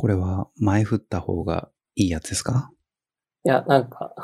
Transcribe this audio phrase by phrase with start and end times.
[0.00, 2.70] これは前振った方がいいやつですか？
[3.44, 4.14] いや、なんか、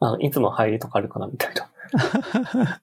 [0.00, 1.70] あのいつも入りとかあるかなみたいな。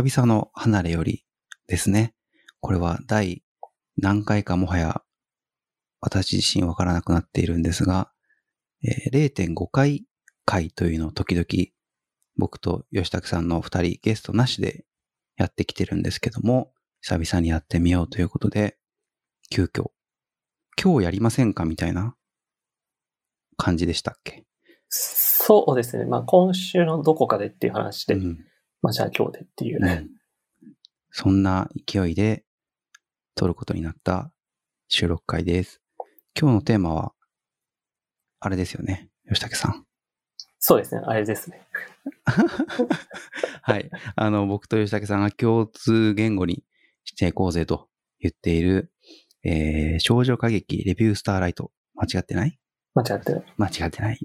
[0.00, 1.24] 久々の離れより
[1.66, 2.14] ですね。
[2.60, 3.42] これは第
[3.96, 5.02] 何回かもはや
[6.00, 8.12] 私自身わからなくなっているんですが、
[8.84, 10.06] えー0.5回
[10.44, 11.46] 回というのを時々
[12.36, 14.84] 僕と吉武さんの二人ゲストなしで
[15.36, 16.70] やってきてるんですけども、
[17.00, 18.78] 久々にやってみようということで、
[19.50, 19.90] 急遽、
[20.80, 22.14] 今日やりませんかみたいな
[23.56, 24.44] 感じでしたっけ？
[24.90, 26.04] そうですね。
[26.04, 28.44] まあ今週のどこかでっていう話で、うん
[28.82, 30.06] まあじゃあ今日でっていうね。
[30.12, 30.18] うん
[31.10, 32.44] そんな勢いで
[33.34, 34.30] 撮ることになった
[34.88, 35.80] 収録会です。
[36.38, 37.12] 今日のテーマは、
[38.40, 39.08] あれですよね。
[39.26, 39.86] 吉武さん。
[40.60, 41.00] そうですね。
[41.06, 41.66] あれですね。
[43.62, 43.90] はい。
[44.16, 46.62] あの、僕と吉武さんが共通言語に
[47.04, 47.88] していこうぜと
[48.20, 48.92] 言っている、
[49.44, 51.72] えー、少女歌劇レビュースターライト。
[51.94, 52.58] 間違ってない？
[52.94, 53.54] 間違ってない。
[53.56, 54.18] 間違ってない。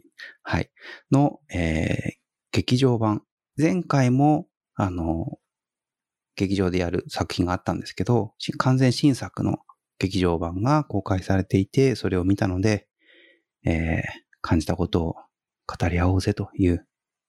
[0.43, 0.69] はい。
[1.11, 2.11] の、えー、
[2.51, 3.23] 劇場版。
[3.57, 5.37] 前回も、あの、
[6.35, 9.57] 劇場でやる作品があったんですけど、し完全新作の
[9.99, 12.87] 劇場版が公開されていて、それを見たので、
[13.65, 14.01] えー、
[14.41, 15.15] 感じたことを
[15.67, 16.85] 語り合おうぜという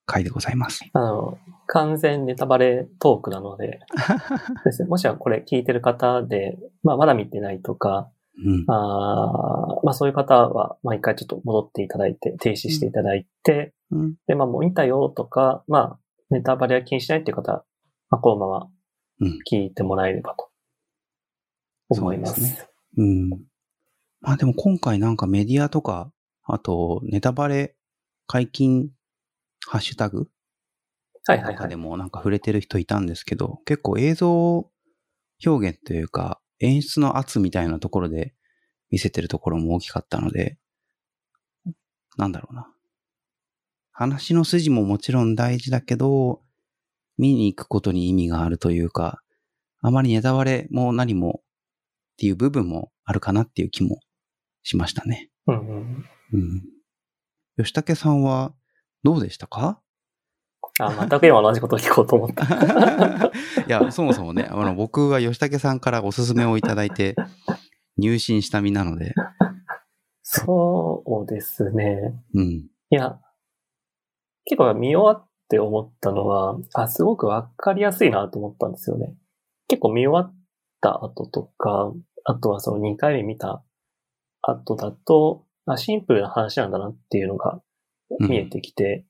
[0.07, 0.85] 回でございます。
[0.93, 3.81] あの、完全ネタバレトークなので、
[4.65, 8.11] ですね、もしはこれ聞いてる方で、まあまだ見てないとか、
[8.45, 8.65] うん。
[8.67, 14.15] あーまあそういう方は、まあ一回ちょっと戻っていただいて、停止していただいて、うん。
[14.27, 15.99] で、まあもう見たよとか、まあ
[16.31, 17.65] ネタバレは気にしないっていう方は、
[18.11, 18.69] まあこのまま
[19.21, 20.51] うん聞いてもらえればと
[21.89, 22.35] 思います。
[22.35, 23.31] そうですうん。
[24.21, 26.11] まあでも今回なんかメディアとか、
[26.45, 27.77] あとネタバレ
[28.27, 28.91] 解禁
[29.67, 30.29] ハッシュタグ
[31.27, 31.77] はいはいはい中で。
[31.77, 34.71] もなんか触れてる人いたんですけど、結構映像
[35.45, 38.35] 表現というか、演出の圧みたいなところで
[38.91, 40.59] 見せてるところも大きかったので、
[42.17, 42.74] なんだろうな。
[43.97, 46.43] 話の筋ももちろん大事だけど、
[47.17, 49.23] 見に行くことに意味があるというか、
[49.83, 51.45] あまりネタバレも何もっ
[52.19, 54.01] ていう部分もあるかなっていう気も
[54.65, 55.31] しましたね。
[55.47, 56.05] うんうん。
[56.33, 56.63] うん。
[57.57, 58.53] 吉武さんは
[59.05, 59.81] どうでしたか？
[60.81, 62.43] あ、全く今同じことを聞こうと思った。
[63.65, 67.15] いや、そもそもね、あの、僕は吉武さんからおすすめをいただいて、
[67.97, 69.15] 入信した身なので、
[70.23, 72.21] そうですね。
[72.35, 72.45] うん。
[72.51, 73.21] いや、
[74.45, 79.15] 結構見終わって思ったのは、あ、すごくわかりやすいなと思ったんですよね。
[79.69, 80.35] 結構見終わっ
[80.81, 81.93] た後とか、
[82.25, 83.63] あとはその2回目見た
[84.43, 87.61] 後だと、あシンプルな話なんだなっていうのが
[88.21, 89.07] 見えてきて、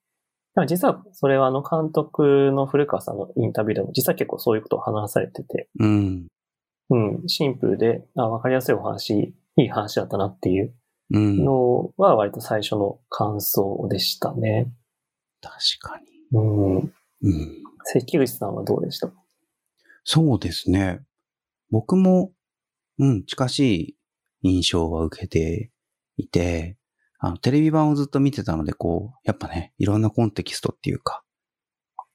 [0.55, 6.27] でも実はそれはあの監督の古川さんのインタビューでも実は結構そういうことを話されてて、うん。
[6.91, 10.75] うん、シンプルで、あ、わかりやすいお話、いい話だったなっていう
[11.13, 11.45] うん。
[11.45, 14.71] のは割と最初の感想でしたね。
[15.49, 16.39] 確かに。
[16.39, 16.77] うん。
[16.79, 16.93] うん。
[17.85, 19.13] 関口さんはどうでした？
[20.05, 21.01] そうですね。
[21.71, 22.33] 僕も、
[22.99, 23.97] うん、近しい
[24.43, 25.71] 印象は受けて
[26.17, 26.77] いて、
[27.19, 31.23] あの、テレビ版をずっと見てたので、こう、やっぱね、いろんなコンテキストっていうか、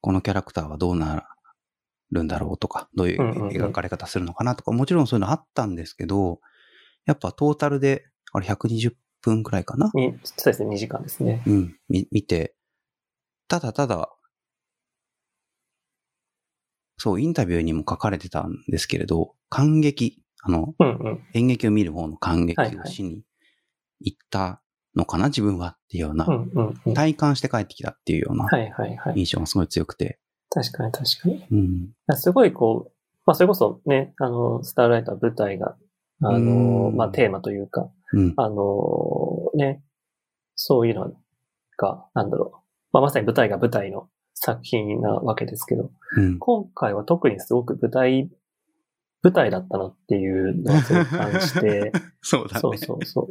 [0.01, 1.28] このキャラクターはどうな
[2.11, 3.19] るんだろうとか、どういう
[3.50, 6.40] 描かれ方するのかなとか、もちろんそういうのあったんですけど、
[7.06, 9.90] やっぱトータルで、あれ120分くらいかな？
[9.96, 11.41] にそうですね、2時間ですね。
[11.47, 12.53] うん、み、見て、
[13.49, 14.09] ただただ、
[16.97, 21.23] そう、インタビューにも書かれてたんですけれど、感激、あの、うんうん。
[21.33, 23.23] 演劇を見る方の感激はいはいをしに
[24.01, 24.61] 行った
[24.95, 26.93] のかな、自分はっていうような、うんうんうん。
[26.93, 29.13] 体感して帰ってきたっていうようなはいはいはい。
[29.17, 30.19] 印象がすごい強くて、
[30.52, 31.35] 確かに確かに。
[31.35, 31.90] いうん。
[32.07, 32.91] やすごいこう、
[33.25, 35.75] まあそれこそね、あの、スターライター舞台が、
[36.22, 38.34] あのう、んまあテーマというか、うん。
[38.37, 39.81] あの、ね、
[40.55, 41.11] そういうの
[41.78, 42.68] が、なんだろう。
[42.91, 46.40] まあまさに舞台が舞台の作品なわけですけど、うん。
[46.40, 48.30] 今回は特にすごく舞台、
[49.22, 51.91] 舞台だったなっていうのを感じて、
[52.22, 52.59] そうだね。
[52.59, 53.28] そうそうそう。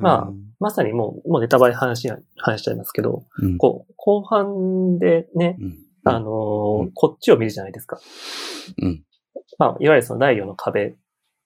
[0.00, 5.78] まあまさにもう、もうネタバレ話や、話しちゃいますけど、うん、こう、後半でね、うん。
[6.08, 7.98] あのーうんこっちを見るじゃないですか。
[8.80, 9.04] うん。
[9.58, 10.94] まあ、いわゆるその第4の壁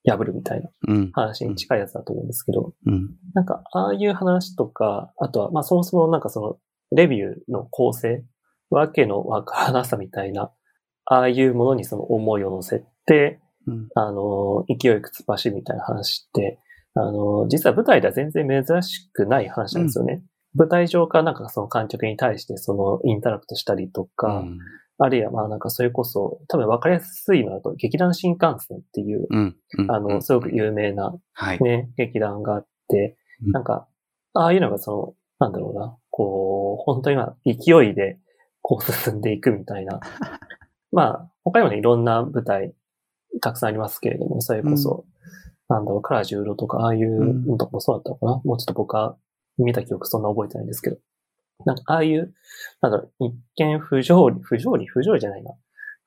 [0.05, 1.11] 破るみたいなうん。
[1.13, 3.17] 話に近いやつだと思うんですけど、うん。
[3.35, 6.59] なんか、ああいう話とか、あとは、まあそもそもなんかその、
[6.93, 8.25] レビューの構成
[8.71, 10.53] わけのわからなさみたいな、
[11.05, 13.89] ああいうものにその思いを乗せて、うん。
[13.95, 16.59] あの、勢いくつばしみたいな話って、
[16.95, 20.23] あの、実は舞台では全然珍しくない話なんですよね。
[20.55, 24.59] 舞台上からなんかその観客に対してそのインタラクトしたりとか、うん。
[25.03, 29.57] あるいはまあなんかそれこそ、多分わかりやすいのだと、劇団新幹線っていう、うん。
[29.79, 31.61] うんあの、すごく有名なはい。
[31.61, 33.89] ね、劇団があって、うんなんか、
[34.35, 38.19] ああいうのがその、なんだろうな、こう、本当にまあ勢いで、
[38.63, 40.01] こう進んでいくみたいな。
[40.93, 42.75] まあ、他にもね、いろんな舞台、
[43.41, 45.05] たくさんありますけれども、それこそ、
[45.69, 49.17] なんだろう、カラージューロとか、ああいうのとかもそうだったのかな、もうちょっと僕は
[49.59, 50.99] 見た記憶そんな覚えてないんですけど。
[51.65, 52.35] なんか、ああいう、
[52.81, 55.53] なんだろう、一見不条理、不条理、不条理じゃないな。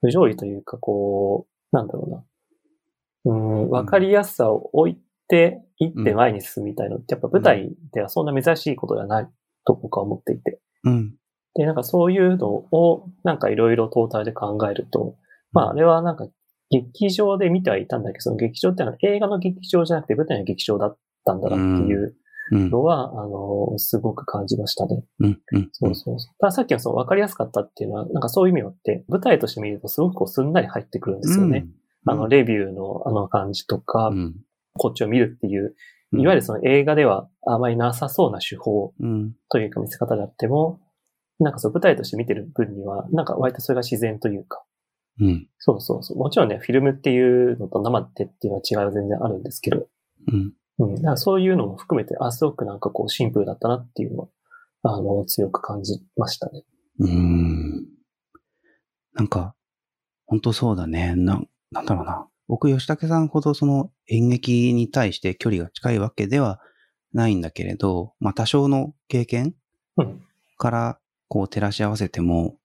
[0.02, 2.26] 不条理というか、こう、なんだろうな。
[3.26, 4.98] うん、わかりやすさを置い
[5.28, 9.28] て、いって前に進むみたいなのって、やっぱ舞台ではそんな珍しいことではない
[9.66, 10.60] と僕は思っていて。
[10.84, 11.16] うん。
[11.56, 15.16] で、なんかそういうのを、なんかいろいろトータルで考えると、
[15.52, 16.28] まああれはなんか
[16.70, 22.16] 劇場で見てはいたんだけど、その劇場ってのは映画の劇場じゃなくて舞台の劇場だったんだなっていう
[22.52, 22.70] うん。
[22.70, 25.04] のは、あの、すごく感じましたね。
[25.20, 25.42] うん。
[25.54, 25.70] うん。
[25.72, 26.36] そうそうそう。
[26.40, 31.66] たださっきのその分かりやすかったっていうのは、なんかそういう意味をって、舞台として見るとすごくこうすんなり入ってくるんですよね。
[32.06, 34.36] あの、レビューのあの感じとか、うん。
[34.74, 35.74] こっちを見るっていう、うん
[36.20, 39.34] いわゆるその映画ではあまりなさそうな手法うん。
[39.50, 40.80] というか見せ方であっても、
[41.40, 44.64] なんかそう舞台として見てる分には、なんか割とそれが自然というか、
[45.20, 45.48] うん。
[45.60, 46.18] そうそうそう。
[46.18, 49.88] もちろんね、フィルムっていうのと生ってっていうのは違いは全然あるんですけど、
[50.32, 50.54] うん。
[50.80, 50.96] うん。
[50.96, 54.28] だからそういうのも含めて、あ、すごくなんかこうシンプルだったなっていうのは、
[54.84, 56.64] あの、強く感じましたね。
[57.00, 57.88] うーん。
[59.14, 59.56] なんか、
[60.26, 61.16] 本当そうだね。
[61.16, 62.28] な、なんだろうな。
[62.48, 66.60] 僕、吉武さんほどその演劇に対して距離が近いわけでは
[67.14, 69.56] ないんだけれど、まあ多少の経験
[69.98, 70.22] うん。
[70.58, 72.58] からこう照らし合わせても、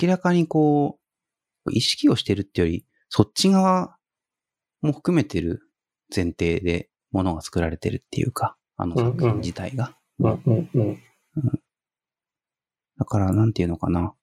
[0.00, 0.98] 明らかにこ
[1.66, 3.96] う、意識をしてるってより、そっち側
[4.82, 5.62] も含めてる
[6.14, 9.96] 前提で物が作られてるっていうか、あの作品自体が。
[12.98, 14.14] だから、なんていうのかな。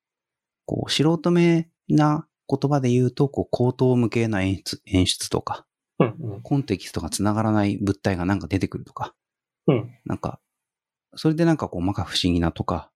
[0.65, 5.65] こう、素人目な言葉で言うと、こう、口頭無形な演出、演出とか、
[5.99, 6.41] うん、うん。
[6.41, 9.15] コンテキストが繋がらない物体がなんか出てくるとか、
[9.67, 9.91] うん。
[10.05, 10.39] なんか、
[11.15, 12.91] それでなんかこう、まか不思議なとか、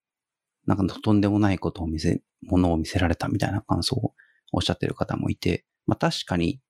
[0.66, 4.14] なんかとんでもないことを見せ、ものを見せられたみたいな感想を
[4.52, 6.62] おっしゃってる方もいて、まあ確かに、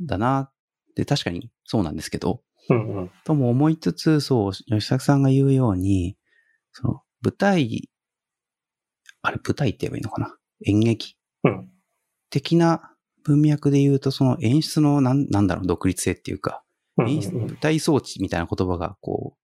[0.00, 0.52] だなっ
[0.94, 3.10] て確かにそうなんですけど、うん、うん。
[3.24, 6.16] とも思いつつ、そう、吉崎さんが言うように、
[6.72, 7.88] その、舞台、
[9.22, 10.36] あれ、舞台って言えばいいのかな？
[10.66, 11.16] 演劇？
[11.44, 11.70] うん。
[12.36, 12.92] 的な
[13.24, 16.62] 文脈で言うと、その演出のなん、なんだろう、独立性っていうか、
[16.98, 17.10] うん。
[17.10, 19.38] 演出、舞台装置みたいな言葉が、こう、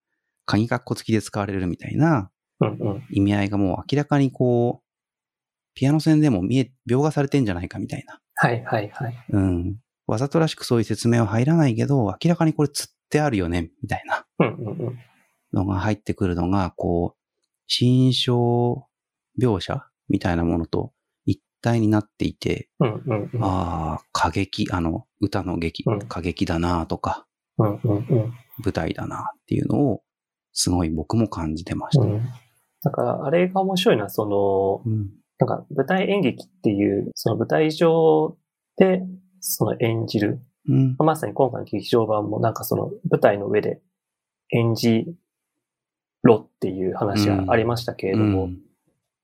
[0.44, 2.31] 鍵括弧付きで使われるみたいな。
[3.11, 4.87] 意味合いがもう明らかにこう、
[5.75, 8.21] ピアノ線でも見え、描画されてんじゃないかみたいな。
[8.35, 9.25] はい、はい、はい。
[9.31, 9.77] うん。
[10.06, 14.27] わざとらしくそういう説明は入らないけど、明らかにこれ釣ってあるよね、みたいな。
[14.39, 14.99] うん、うん、うん。
[15.53, 17.19] のが入ってくるのが、こう、
[17.67, 18.87] 心象
[19.41, 21.02] 描写みたいなものと一
[21.62, 23.44] 体になっていて、うん、うん、うん。
[23.44, 27.26] ああ、歌劇、あの、歌の劇、うん歌劇だなとか、
[27.59, 28.35] うん、うん、うん。
[28.62, 30.03] 舞台だなっていうのを、
[30.53, 32.05] すごい僕も感じてました。
[32.05, 32.23] うん。
[32.82, 35.11] だから、あれが面白いのは、その、うん。
[35.38, 38.37] なんか舞台演劇っていう、その舞台上
[38.77, 39.03] で、
[39.41, 40.41] その演じる。
[40.69, 40.96] うん。
[40.98, 43.81] まさに今回の劇場版もなんかその舞台の上で
[44.51, 45.06] 演じ
[46.22, 48.58] ろっていう話がありましたけれども、うん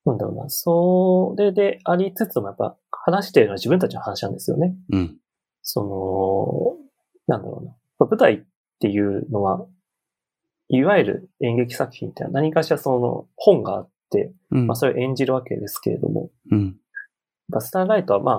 [0.08, 4.74] なんだろうな、それでありつつもやっぱ話しているのは自分たちの話なんですよね。
[4.90, 5.16] うん。
[5.62, 6.78] そ
[7.28, 7.74] の、なんだろうな。
[8.06, 8.42] 舞台っ
[8.80, 9.66] ていうのは、
[10.68, 14.66] いわゆる演劇作品って何かしらその本があって、うん。
[14.66, 16.76] まあそれを演じるわけですけれども、うん。
[17.60, 18.34] スターライトはまあ、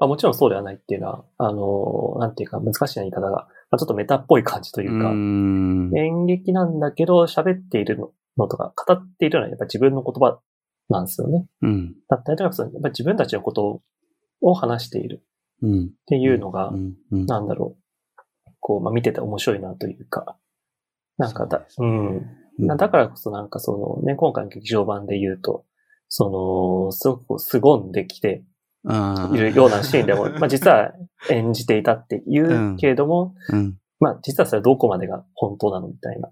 [0.00, 10.40] まあもちろんそうではないっていうのは、あの、なんていうか難しい言い方が、まあ、ちょっとメタっぽい感じというか、うん演劇なんだけど喋っているののとか、語っているのはやっぱ自分の言葉
[10.88, 11.46] なんですよね。
[11.62, 11.94] うん。
[12.08, 13.82] だったりとか、やっぱ自分たちのこと
[14.40, 15.24] を話している
[15.62, 15.84] うん。
[15.86, 16.94] っていうのが、うん。
[17.10, 17.26] うん。
[17.26, 17.76] なんだろ
[18.46, 20.36] う、こう、まあ見てて面白いなというか、
[21.18, 22.16] なんかだ、そううん。
[22.16, 22.26] うん
[22.76, 25.64] だからこそなんかそのね、今回の劇場版で言うと、
[26.08, 28.44] その、すごくこう凄んできて
[28.86, 30.92] あいるようなシーンでも、 まあ実は
[31.30, 33.76] 演じていたって言うけれども、うん。
[33.98, 36.30] まあ実はそれはどこまでが本当なのみたいな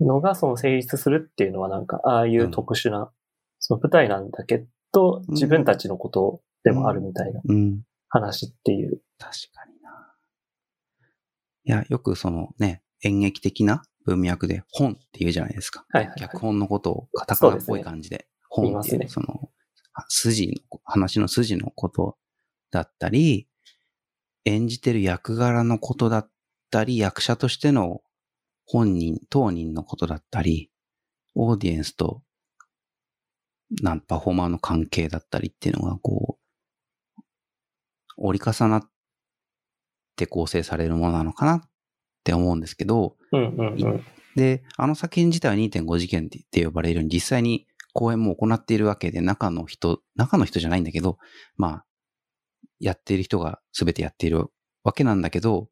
[0.00, 3.10] のがその成立するっていうのはなんか、ああいう特殊な、
[3.58, 7.82] その舞台なんだけど、うん自分たちのことでもあるみたいなうん。
[8.08, 9.02] 話っていう。
[9.18, 10.14] 確かにな。
[11.64, 15.84] いや、よくそのね、演劇的な文脈で本って言うじゃないですか。
[15.90, 16.20] はいはい、はい。
[16.20, 19.50] 脚本のことをカタカナっぽい感じで、本っていう、ねその、
[20.08, 22.16] 筋の、話の筋のこと
[22.70, 23.48] だったり、
[24.44, 26.30] 演じてる役柄のことだっ
[26.70, 28.00] たり、役者としての
[28.66, 30.70] 本人、当人のことだったり、
[31.34, 32.22] オーディエンスと、
[33.82, 37.22] なん、パフォーマーの関係だったりっていうのが、こう、
[38.16, 38.90] 折り重なっ
[40.16, 41.62] て構成されるものなのかなっ
[42.24, 44.04] て思うんですけど、うんうんうん。
[44.36, 51.18] で、あの作品自体は2.5次元って呼ばれるように実際に公演も行っているわけで、中の人、中の人じゃないんだけど、
[51.56, 51.84] まあ、
[52.78, 54.46] やっている人が全てやっている
[54.84, 55.68] わけなんだけど、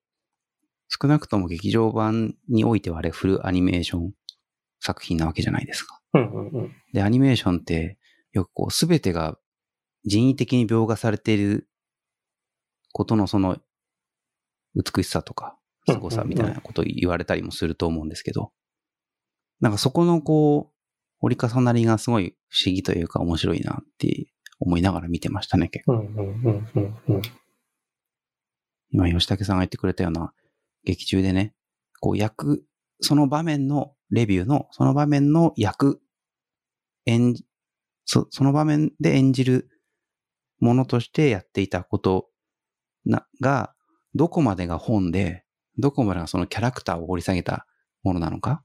[1.01, 4.13] 少なくとも劇場版においてはあれフルアニメーション
[4.81, 6.01] 作品なわけじゃないですか。
[6.15, 6.73] うんうんうん。
[6.93, 7.99] で、アニメーションって
[8.33, 9.37] よくこう全てが
[10.05, 11.69] 人為的に描画されている
[12.93, 13.59] ことのその
[14.75, 15.59] 美しさとか
[15.89, 18.53] 凄さみたいなことを言われたりもすると思うんですけど、
[19.61, 20.75] なんかそこのこう、
[21.21, 24.27] 折り重なりがすごい不思議というか面白いなって
[24.61, 25.95] 思いながら見てましたね、結構。
[25.95, 26.21] うんうんう
[26.51, 27.23] んうんうん。
[28.91, 30.33] 今、吉武さんが言ってくれたような
[30.85, 31.55] 劇中でね、
[32.01, 32.65] こう役、
[33.01, 36.01] その場面のレビューの、その場面の役、
[37.07, 37.45] 演じ、
[38.05, 39.69] そその場面で演じる
[40.61, 42.29] ものとしてやっていたこと
[43.05, 43.75] な、が、
[44.15, 45.45] どこまでが本で、
[45.79, 47.67] どこまでがそのキャラクターを掘り下げた
[48.03, 48.63] ものなのか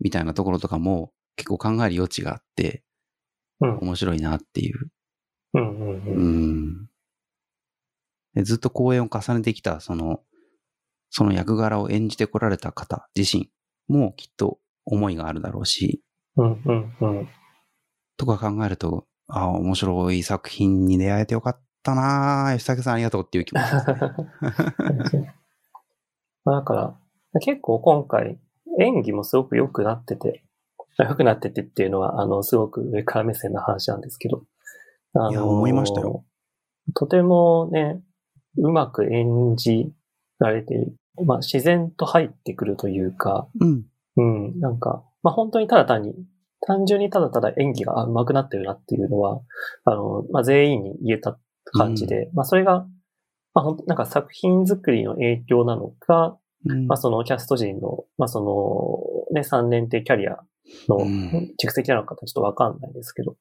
[0.00, 2.84] みたいなところとかも結構考える余地があって、
[3.60, 3.78] うん。
[3.78, 4.90] 面白いなっていう。
[5.54, 6.88] うんうんう
[8.36, 8.44] うん。
[8.44, 10.22] ずっと公演を重ねてきた、その、
[11.10, 13.50] その役柄を演じてこられた方自身
[13.88, 16.02] もきっと思いがあるだろうし、
[16.36, 17.28] うんうんうん。
[18.16, 25.34] とか考えると、ああ、面白い作品に出会えてよかったなぁ吉武さんありがとうっていう気持ちですね。
[26.44, 28.40] まあだから、結構今回、
[28.80, 30.44] 演技もすごく良くなってて、
[30.98, 34.44] 良くなっててっていうのは、あの、すごく上から目線の話なんですけど。
[35.30, 36.24] いや思いましたよ。
[36.94, 38.00] とてもね、
[38.56, 39.92] うまく演じ
[40.38, 40.94] られている。
[41.24, 43.84] まあ、自然と入ってくるというか、うん。
[44.16, 46.14] うん、なんか、まあ本当にただ単に、
[46.60, 49.40] 単純にただただ演技が上手くなってるなっていうのは、
[49.84, 51.38] あの、まあ全員に言えた
[51.72, 52.86] 感じで、まあそれが、
[53.54, 58.40] まあ本当なんか作品作りの影響なのか、うんまあそのキャスト陣の、まあそ
[59.32, 60.38] の、ね、3年ってキャリア
[60.88, 63.36] のうん蓄積なのかちょっとわかんないですけど、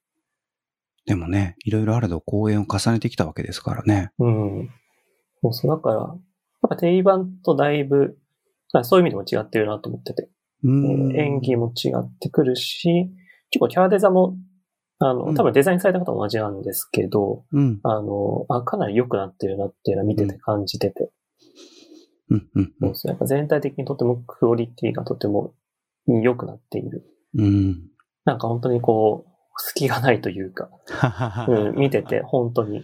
[1.07, 4.11] でもね、いろいろあれど公演を重ねてきたわけですからね。
[4.19, 4.69] うん。
[5.41, 6.05] そうそう、だから、や
[6.67, 8.17] っぱ定番とだいぶ、
[8.73, 10.29] あそういう意味でも違ってるなと思ってて、
[10.63, 11.15] うん。
[11.15, 13.09] 演技も違ってくるし、
[13.51, 14.37] 結構キャラデザも、
[14.99, 17.79] あの、うん多分デザインされた方も同じなんですけど、うん。
[17.83, 21.11] あの、あ、かなり良くなってるなっていうのは見てて感じてて、
[22.29, 22.49] うん。
[22.55, 22.73] うん。
[22.81, 25.53] そうそうやっぱ全体的にとてもクオリティがとても
[26.07, 27.05] 良くなっている。
[27.35, 27.89] うん。
[28.25, 30.69] なんか本当にこう、隙がないというか、
[31.47, 32.81] うん、見てて本当に、っ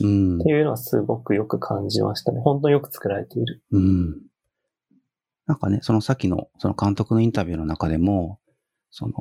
[0.00, 0.48] うんて。
[0.48, 2.40] いうのはすごくよく感じましたね。
[2.40, 3.62] 本当によく作られている。
[3.70, 4.22] うん。
[5.46, 8.40] なんかね、そのさっきの、その監督のインタビューの中でも、
[8.90, 9.14] その、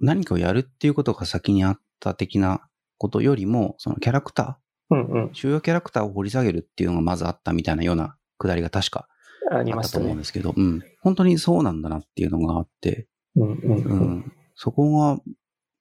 [0.00, 4.60] 何かをやるっていうことが先にあった的なことよりも、そのキャラクタ
[4.90, 5.30] うんうんー、。
[5.32, 9.08] 主要キャラクターを掘り下げるっていうのがまずあったみたいなようなくだりが確か
[9.50, 10.04] あったとましたね。
[10.04, 10.82] 思うんですけど、うん。
[11.00, 13.98] 本当にそうなんだなっていうのがあって、うんうんううん。
[14.18, 14.32] ん。
[14.54, 15.18] そこが、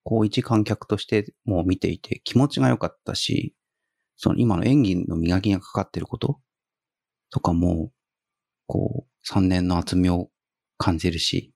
[0.03, 3.55] こう一観客としてもう見ていて気持ちが良かったし、
[4.17, 6.39] その今の演技の磨きがかかってること
[7.29, 7.91] とかも、
[8.67, 10.29] こう、3年の厚みを
[10.77, 11.53] 感じるし、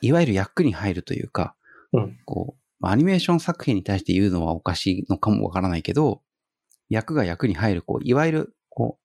[0.00, 1.56] いわゆる役に入るというか、
[1.92, 2.18] うん。
[2.24, 6.22] こう、まあアニメーション作品に対して言うのはおかしいのかもわからないけど、
[6.88, 8.98] 役が役に入る、こう、いわゆる、こ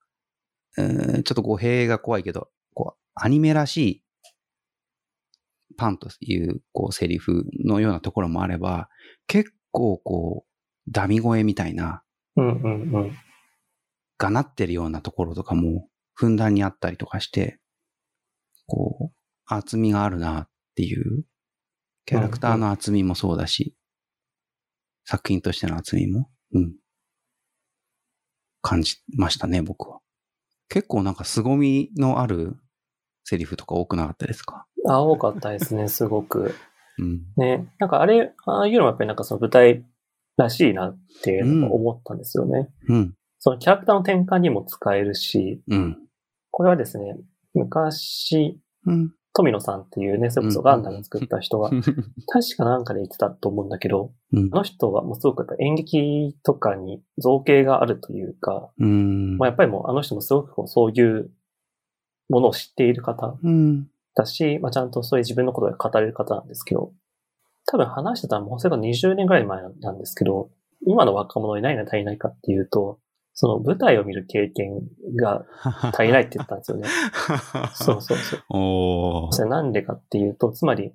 [0.78, 4.04] う、うーんちょっと語弊が怖いけど、こう、アニメらしい
[5.78, 8.90] パンという、こう、セリフのようなところもあれば、
[9.28, 12.04] 結構、こう、ダミ声みたいな、
[12.38, 13.12] うんうんうん。
[14.18, 17.60] がなってるようなところとかも、ふんだんにあったりとかして、
[18.68, 19.16] こう、
[19.46, 21.24] 厚みがあるなっていう、
[22.06, 23.76] キャラクターの厚みもそうだし、
[25.06, 26.76] 作品としての厚みも、うん、
[28.62, 30.00] 感じましたね、僕は。
[30.70, 32.58] 結構なんか凄みのある
[33.24, 34.66] セリフとか多くなかったですか？
[34.88, 36.56] あ、多かったですね、すごく。
[36.98, 37.22] うん。
[37.38, 37.68] ね。
[37.80, 39.86] なんかあれ、ああいうのもやっぱりなんかその舞台
[40.38, 42.70] らしいなって思ったんですよね。
[42.88, 43.14] うん。
[43.40, 45.98] そのキャラクターの転換にも使えるし、うん。
[46.52, 47.18] これはですね、
[47.54, 49.14] 昔、うん。
[49.38, 51.70] 富野さんっていうね、それこそガンダム作った人が、
[52.28, 59.38] 確かなんかで言ってたと思うんだけど、うんあの人はもうすごくやっぱ演劇とかに造形があるというか、うん。
[59.38, 61.32] まあ、やっぱりもうあの人もすごくこうそういう
[62.30, 63.90] ものを知っている方うん。
[64.16, 66.94] だし、まあ、ちゃんとそういう自分のことを語れる方なんですけど、
[67.68, 70.50] 多分話してたのも、それが20年ぐらい前なんですけど、
[70.86, 73.00] 今の若者に何が足りないかっていうと、
[73.34, 74.82] その舞台を見る経験
[75.18, 75.46] が
[75.94, 76.88] 足りないって言ったんですよね。
[77.76, 79.34] そうそうそう。
[79.34, 80.94] それなんでかっていうと、つまり、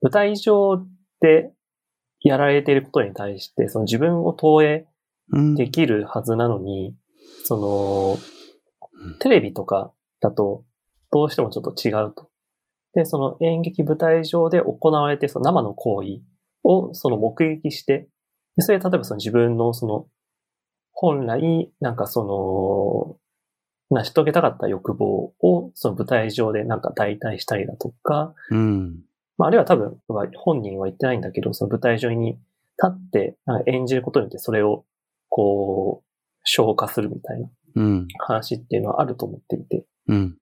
[0.00, 0.84] 舞台上
[1.20, 1.52] で
[2.20, 4.86] やられていることに対して、その自分を投影
[5.32, 6.94] うんできるはずなのに、
[7.44, 8.16] その
[9.04, 10.64] うん、テレビとかだと、
[11.10, 12.30] どうしてもちょっと違うと。
[12.94, 16.20] で、その演劇舞台上で行われて、その生の行為
[16.62, 18.08] をその目撃して、
[18.56, 20.06] でそれで例えばその自分のその、
[20.92, 23.18] 本来、なんかそ
[23.90, 29.02] の、成し遂げたかった欲望をその舞台上でなんか代替したりだとか、うん。
[29.36, 29.98] まあ、あるいは多分、
[30.36, 32.40] 本人は言ってないんだけど、その舞台上に立
[32.86, 33.36] って
[33.66, 34.84] 演じることによってそれを、
[35.28, 36.08] こう、
[36.44, 38.08] 消化するみたいなうん。
[38.18, 40.38] 話っていうのはあると思っていて、うん。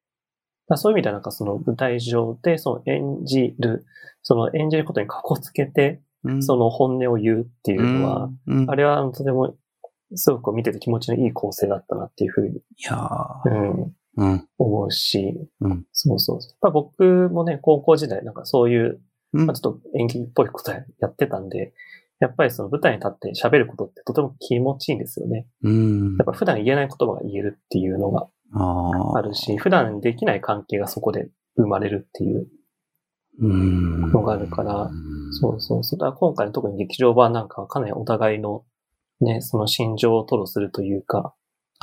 [0.77, 3.85] そういう意味ではなんかその舞台上でその演じる、
[4.23, 6.43] その演じることにかこつけて、うん。
[6.43, 9.57] その本音を言うっていうのは、うん、あれはとても、
[10.15, 14.49] すごく見てて気持ちのいい構成だったなっていうふうに、いやーうん、うん。
[14.59, 15.85] 思うし、うん。
[15.93, 16.37] そうそう。
[16.37, 19.01] やっぱ僕もね、高校時代なんかそういう
[19.33, 21.73] うんまあ、ちょっと演劇っぽいことやってたんで、
[22.21, 25.47] やっぱりその舞台に立って喋ることってとても気持ちいいんですよね。
[25.63, 26.27] うんやっ。
[26.27, 32.49] ぱ普段言えない言葉が言えるっていうのがああるし、普段できない関係がそこで生まれるっていう
[33.41, 34.13] うん。
[34.13, 34.91] のがあるから、
[35.41, 35.99] そうそうそう。
[35.99, 38.65] だから今回の特に劇場版なんかはかなりお互いの
[39.21, 41.35] ね、その心情を吐露するというか、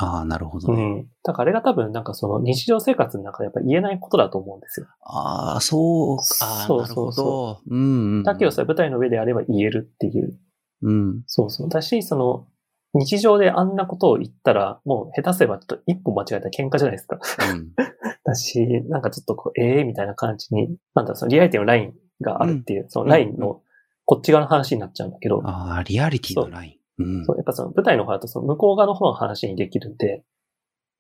[0.01, 0.81] ああ、なるほどね。
[0.81, 1.07] うん。
[1.23, 4.87] だからあれが多分なんかその日常生活の中でやっぱ言えないことだと思うんですよ。
[5.01, 6.23] ああ、そうか。
[6.23, 7.61] そうそうそど。
[7.67, 8.23] うんうん。
[8.23, 10.39] だけどそれ舞台の上であれば言えるっていう
[10.83, 11.23] うん。
[11.27, 11.69] そうそう。
[11.69, 12.47] だし、その、
[12.93, 17.19] 日常であんなことを言ったら、もう下手すればちょっと一歩間違えたら喧嘩じゃないですか。
[17.53, 17.71] うん。
[18.25, 23.61] だし、なんかちょっとこう、ええー、みたいな感じに、なんだそのリアリティのラインがあるっていう、そのラインの
[24.05, 27.03] こっち側の話になっちゃうんだけど、ああ、リアリティのライン。
[27.03, 30.23] うんそう、やっぱその舞台の方だとその向こう側の方の話にできるんで、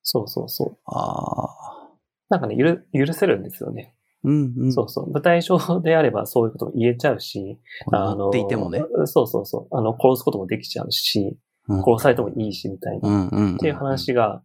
[0.03, 0.77] そうそうそう。
[0.85, 1.89] ああ。
[2.29, 3.95] なんかね、許、許せるんですよね。
[4.23, 4.73] うんうん。
[4.73, 5.11] そうそう。
[5.11, 8.81] 舞台上であればそういうことも言えちゃうし、これ乗っていてもね。
[9.05, 9.75] そうそうそう。
[9.75, 11.37] あの、殺すこともできちゃうし、うん
[11.69, 13.27] 殺されてもいいし、みたいな。
[13.55, 14.41] っていう話が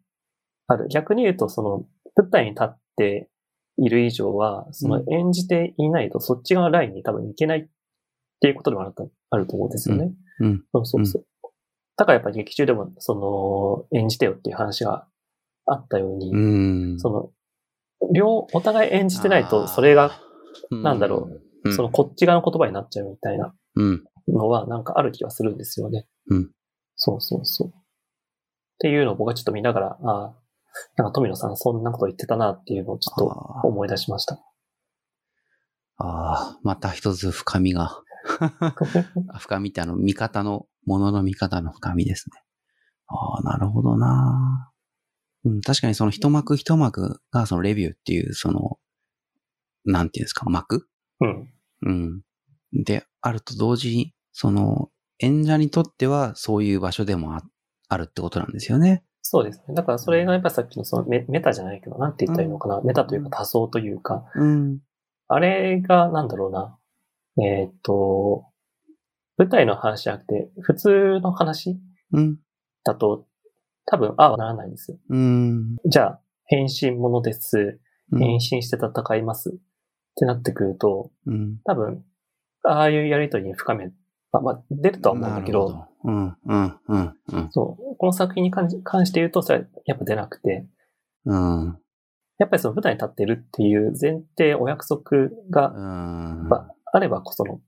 [0.67, 0.89] ある。
[0.89, 1.85] 逆に言うと、その、
[2.17, 3.29] 舞台に立って
[3.79, 7.67] いる以上は、その演じていないと、そっち側のラインに多分いけないっ
[8.41, 10.13] ていうことでもあるとあると思うんですよね。
[10.41, 10.65] うん。
[10.73, 11.27] そうそうそう。
[11.97, 15.07] だからやっぱり劇中でも、その、演じてよっていう話が
[15.67, 16.37] あったように、う
[16.95, 17.01] ん。
[17.01, 17.31] その、
[18.13, 20.11] 両、お互い演じてないと、それが、
[20.71, 21.29] なんだろ
[21.65, 24.05] うん、その、こっち側の言葉になっちゃうみたいなうん。
[24.29, 26.07] のは、なんかある気がするんですよね。
[26.29, 26.51] うん。
[26.97, 27.69] そうそうそう。
[27.69, 27.73] っ
[28.79, 30.35] ていうのを僕はちょっと見ながら、ああ、
[30.97, 34.41] なんか富野さんそんなこと言ってたなっていうのをちょっと思い出しました。
[35.97, 38.01] ああ、また一つ深みが。
[39.29, 42.43] あ 深みってあの、見方の、ものの見方の深みですね。
[43.07, 44.73] ああ、なるほどな。
[45.45, 48.79] うん、確かにその一幕一幕がそのレビューっていう、その、
[49.85, 50.89] なんていうんですか、幕？
[51.21, 51.53] うん。
[51.83, 52.23] うん。
[52.73, 57.43] で、あると同時に、その、演者にとってはそういう場所でもあ
[57.89, 59.05] あるってことなんですよね。
[59.23, 59.75] そうですね。
[59.75, 62.81] だからそれがやっぱさっきのそのメメタじゃないけど、なんて言ったらいいのかな。
[62.83, 64.79] メタというか多層というか、うん。
[65.29, 66.77] あれがなんだろうな。
[67.43, 68.45] えーっと、
[69.37, 71.79] 舞台の話じゃなくて、普通の話
[72.13, 72.39] うん。
[72.85, 73.27] だと、
[73.87, 74.99] 多分、ああはならないんですよ。
[75.09, 75.77] うん。
[75.87, 77.59] じゃあ、変身ものです。
[78.13, 79.51] うん変身して戦います。
[79.51, 79.53] っ
[80.15, 81.59] てなってくると、うん。
[81.65, 82.05] 多分、
[82.63, 83.93] ああいうやりとりに深め、ま
[84.39, 85.87] あ、まあ、出るとは思うんだけど。
[86.05, 87.49] うん、うん、うん、うん。
[87.51, 90.67] そう、この作品に関して言うと、それはやっぱ出なくて、
[91.25, 91.79] うん。
[92.39, 95.03] やっぱりその舞台に立ってるっていう前提、お約束
[95.51, 96.49] がうん。
[96.49, 97.61] まあればこそのっ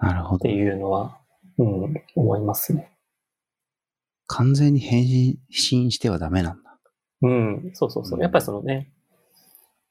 [0.00, 0.50] なるほどて。
[0.50, 1.20] いうのは、
[1.58, 2.90] うん、思いますね。
[4.26, 5.02] 完全に変
[5.48, 6.78] 身してはダメなんだ。
[7.22, 8.18] うん、そうそうそうう。
[8.18, 8.90] んやっぱりそのね、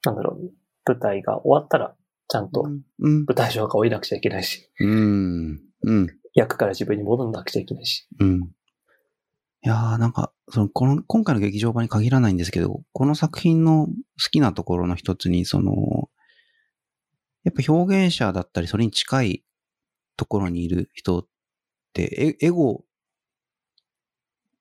[0.03, 0.51] なんだろう、
[0.85, 1.95] 舞台が終わったら、
[2.27, 2.65] ちゃんと
[2.99, 3.25] うん。
[3.25, 5.62] 舞台上が降りなくちゃいけないし、うん。
[5.83, 6.07] うん。
[6.33, 8.07] 役から自分に戻んなくちゃいけないし。
[8.19, 8.41] うん。
[9.65, 13.93] いやーなんか、その、この、今回の劇場版に限らないんですけど、この作品の好
[14.29, 16.09] きなところの一つに、その、
[17.43, 19.43] やっぱ表現者だったり、それに近い
[20.17, 21.27] ところにいる人っ
[21.93, 22.83] て、エエゴ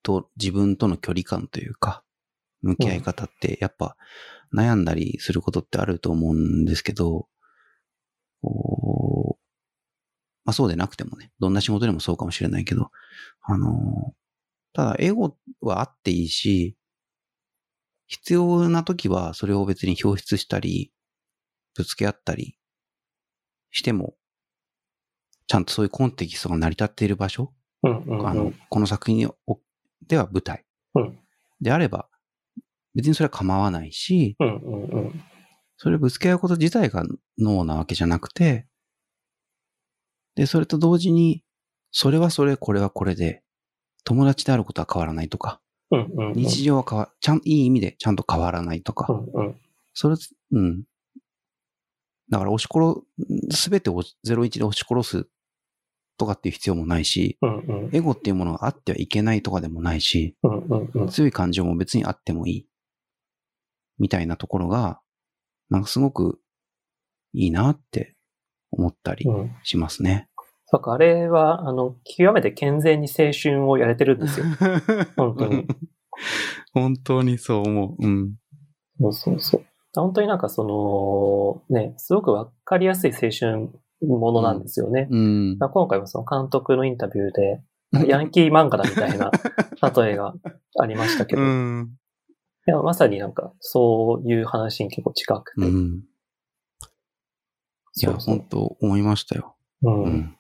[0.03, 2.05] と自分との距離感というか、
[2.61, 3.97] 向き合い方って、やっぱ
[4.55, 7.29] 悩んだりすることってあると思うんですけど、
[8.43, 9.43] こう
[10.45, 12.91] まあそうでなくてもね、どんな仕事でもそうかもしれないけど、
[13.43, 14.15] あの、
[14.73, 16.77] ただエゴはあっていいし、
[18.07, 20.93] 必要な時はそれを別に表出したり、
[21.75, 22.57] ぶつけ合ったり
[23.71, 24.15] しても
[25.53, 27.53] ちゃんとそういうコンテキストが成り立っている場所、
[27.83, 28.27] うんうんうん。
[28.27, 29.31] あの、この作品
[30.07, 30.65] では舞台。
[30.95, 31.19] うん
[31.61, 32.09] であれば、
[32.93, 35.23] 別にそれは構わないし、うんうんうん。
[35.83, 37.03] それをぶつけ合うこと自体が
[37.39, 38.69] 脳なわけじゃなくて、
[40.37, 41.43] で、それと同時に、
[41.91, 43.43] それはそれ、これはこれで、
[44.05, 46.33] 友達であることは変わらないとか、うんうんうん。
[46.35, 49.61] 日常は変わ、ちゃん、いい意味でちゃんと変わらないとか、うんうん。
[49.93, 50.15] それ、
[50.53, 50.85] うん。
[52.31, 53.01] だから押し殺、
[53.51, 55.29] すべてを01で押し殺す
[56.17, 57.91] とかっていう必要もないし、うんうん。
[57.93, 61.09] エゴっていうものがあってはいけないとかでもないし、うんうんうん。
[61.09, 62.69] 強い感情も別にあってもいい。
[63.99, 65.02] みたいなところが、
[65.73, 66.39] なんかすごく
[67.33, 68.15] いいなって
[68.71, 69.57] 思ったりうん。
[69.63, 70.29] しますね。
[70.67, 74.47] そうか、あれは、あの、極めて健全に青春をやれてるんですよ。
[75.17, 75.67] 本当に。
[76.75, 78.07] 本当にそう思う。
[78.07, 78.35] うん。
[79.01, 79.65] そうそうそう。
[79.95, 83.71] 本当になんかその、ね、すごくわかりやすい青春
[84.07, 85.09] ものなんですよね。
[85.11, 85.59] うん。
[85.59, 87.63] まあ今回もその監督のインタビューで、
[88.07, 89.31] ヤンキー漫画だみたいな
[90.03, 90.35] 例えが
[90.79, 91.97] ありましたけど、いうん。
[92.67, 96.05] やまさになんかそういう話に結構近くて、うん。
[97.95, 99.57] いや、本当思いましたよ。
[99.83, 100.37] うんうん。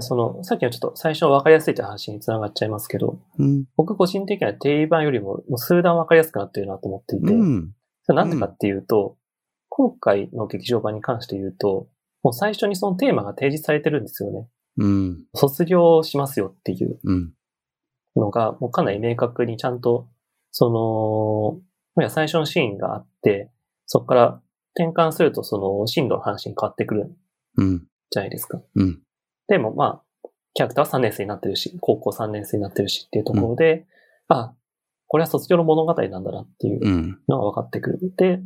[0.00, 3.64] その、さっきのちょっと最初の分かりやすいって話につながっちゃいますけど、うん。
[3.76, 7.72] 僕個人的には定番よりももう数段分かりやすくなってるなと思っていて、うん。
[8.02, 9.16] それなんでかっていうと、
[9.68, 11.88] 今回の劇場版に関して言うと、
[12.22, 14.48] もう最初にそのテーマが提示されてるんですよね。
[14.78, 15.24] うん。
[15.34, 17.32] 卒業しますよっていううん。
[18.16, 20.08] のが、もうかなり明確にちゃんと、
[20.50, 21.62] そ
[21.96, 23.50] の、最初のシーンがあって、
[23.86, 24.42] そこから
[24.74, 27.16] 転換するとその進路の話に変わってくるん
[27.56, 27.86] うん。
[28.10, 28.60] じゃないですか。
[28.76, 29.00] うん。
[29.48, 33.86] でもまあ、キャラクターは3年生になってるし、高校3年生になってるしっていうところで、
[34.28, 34.54] あ、
[35.06, 37.18] これは卒業の物語なんだなっていううん。
[37.28, 37.98] のが分かってくる。
[38.16, 38.40] で、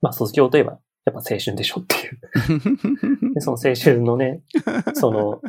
[0.00, 3.32] まあ卒業といえば、やっぱ青春でしょっていう。
[3.34, 4.42] で、その青春のね、
[4.94, 5.40] その、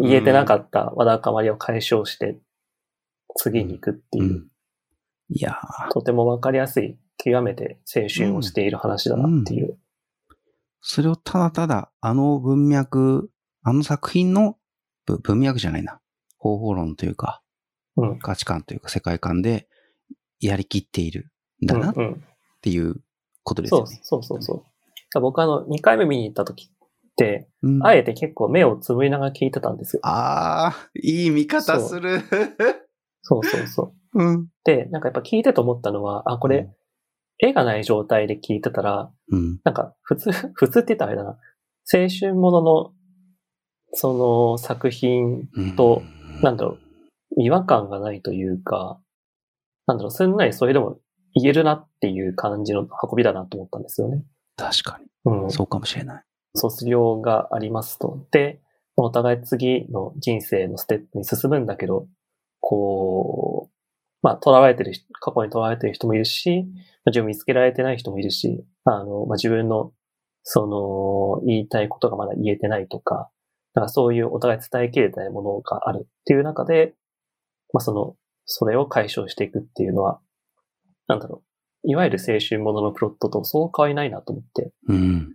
[0.00, 2.38] 言えてなかったわだかまりを解消して、
[3.36, 4.48] 次に行くっていう、うん
[5.30, 9.78] いやーとても分かりやすい、極めて青春をしている話だなっていう。
[10.80, 13.30] それをただただ、あの文脈、
[13.62, 14.56] あの作品の
[15.06, 16.00] ぶ文脈じゃないな。
[16.38, 17.42] 方法論というか、
[17.96, 18.18] うん。
[18.20, 19.68] 価値観というか世界観で
[20.40, 21.30] やりきっている
[21.62, 22.24] んだなっうんうん
[22.60, 22.96] ていう
[23.44, 24.00] ことですそうよね。
[24.02, 24.64] そうそうそ
[25.14, 25.20] う。
[25.20, 30.00] 僕あの、2回目見に行った時って、うんあえて結構目をつぶりながら聞いてたんですよ。
[30.04, 32.20] ああ、いい見方する。
[33.22, 33.97] そうそうそう。
[34.14, 34.48] うん。
[34.64, 36.70] で、なんかやっぱ聞いてと思ったのは、あ、これ、
[37.38, 39.60] 絵がない状態で聞いてたら、うん。
[39.64, 41.38] なんか、普通、 普通って言ったらあれだな。
[41.92, 42.92] 青春ものの、
[43.92, 45.76] その作品、うん。
[45.76, 46.02] と
[46.42, 46.78] なんだろう、
[47.42, 49.00] 違和感がないというか、
[49.86, 50.98] なんだろう、すんなりそれでも
[51.34, 54.22] 言えるなっていう感じの運びだなと思ったんですよね。
[54.56, 55.06] 確かに。
[55.24, 55.50] うん。
[55.50, 56.24] そうかもしれない。
[56.54, 58.26] 卒業がありますと。
[58.30, 58.60] で、
[58.96, 62.06] お互い次の人生のステップに進むんだけど、
[62.60, 63.77] こう、
[64.22, 66.66] まあ、囚われてる人、過去に囚われてる人もいるし、
[67.06, 69.92] 自分見つけられてない人もいるし、あの、まあ、自分の、
[70.42, 73.30] その、言いたいことがまだ言えてないとか、
[73.74, 76.94] なんかそういうお互い伝えきれてないものがあるっていう中で、
[77.72, 80.20] まあ、その、それを解消していくっていうのは、
[81.06, 81.42] なんだろ
[81.84, 85.34] う、いわゆる青春もののプロットとそう変わりないなと思って、うん。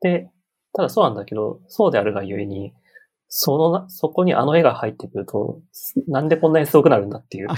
[0.00, 0.30] で、
[0.72, 2.72] ただそうなんだけど、そうであるがゆえに、
[3.36, 5.60] そのな、そこにあの絵が入ってくると、
[6.06, 7.48] なんでこんなにすごくなるんだっていう。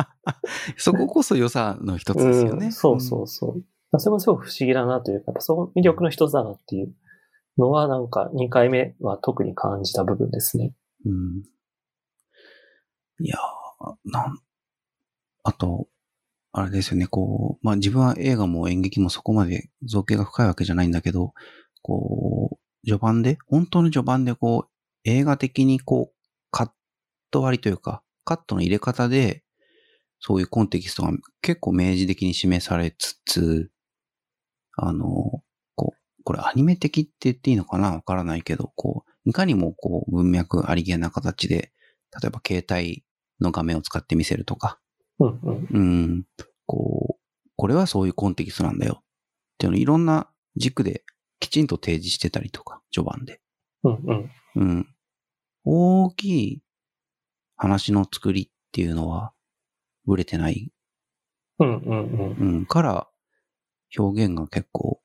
[0.78, 2.66] そここそ良さの一つですよね。
[2.66, 3.98] うんそうそうそう。
[3.98, 6.94] それもすごく不思議だなというか、やっぱその魅力の一つだなっていう
[7.58, 10.72] のは、なんか2回目は特に感じた部分ですね。
[11.04, 11.42] うん。
[13.22, 14.38] いやーなん、
[15.42, 15.86] あと、
[16.52, 21.34] あれですよね、こう、まあ自分は映画も演劇もそこまで造形が深いわけじゃないんだけど、
[21.82, 24.69] こう、序盤で、本当の序盤でこう、
[25.04, 26.16] 映画的にこう、
[26.50, 26.70] カッ
[27.30, 29.42] ト割りというか、カットの入れ方で、
[30.18, 33.70] そういうコンテキストが結構明示的に示されつつ、
[34.76, 35.06] あの、
[35.74, 37.92] こう、これアニメ的って言っていいのかな？
[37.92, 41.72] わからないけど、こう、いかにもこう、文脈ありげな形で、
[42.20, 43.04] 例えば携帯
[43.40, 44.78] の画面を使って見せるとか、
[45.18, 45.68] うんうん。
[45.70, 46.24] うん、
[46.66, 48.98] こう、これはそういうコンテキストなんだよ。
[49.00, 49.04] っ
[49.58, 51.04] ていうのをいろんな軸で
[51.40, 53.40] きちんと提示してたりとか、序盤で。
[53.84, 54.30] うんうん。
[54.56, 54.86] うん。
[55.64, 56.62] 大きい
[57.56, 59.32] 話の作りっていうのは、
[60.06, 60.72] ぶれてない、
[61.58, 62.04] うんうん
[62.38, 62.56] うん。
[62.56, 63.08] うん、から、
[63.96, 65.00] 表現が結構、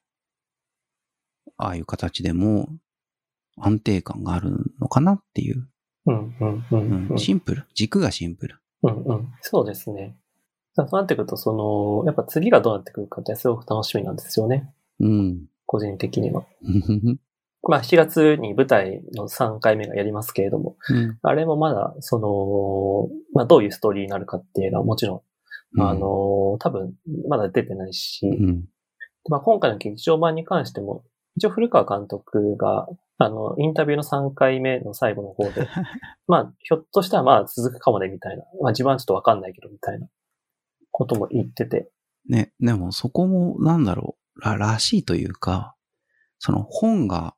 [1.57, 2.69] ああいう形でも
[3.57, 5.67] 安定感があるのかなっていう。
[6.07, 6.77] うんうんうう
[7.11, 7.65] んん、シンプル。
[7.73, 8.59] 軸がシンプル。
[8.83, 9.33] うんうん。
[9.41, 10.17] そうですね。
[10.75, 14.73] そうなってくると、その、やっぱ次がどうなってくるかってすごく楽しみなんですよね。
[14.99, 15.45] うん。
[15.65, 16.45] 個人的には。
[17.67, 21.17] まあ7月に舞台の3回目がやりますけれども、うん。
[21.21, 25.23] あれもまだ、その、まあどういうストーリーになるかっていうのはもちろ
[25.77, 26.93] ん、あの、多分
[27.27, 28.65] まだ出てないし、うん。
[29.29, 31.03] まあ今回の劇場版に関しても、
[31.37, 35.67] 一応古川監督が、あの、インタビューの3回目の最後の方で、
[36.27, 38.43] まあ、ひょっとしたらまあ続くかもね、みたいな。
[38.61, 40.07] まあ自分はちょっとわかんないけど、みたいな
[40.91, 41.89] ことも言ってて。
[42.29, 45.75] ね、でもそこもなんだろう、ら、らしいというか、
[46.39, 47.35] その本が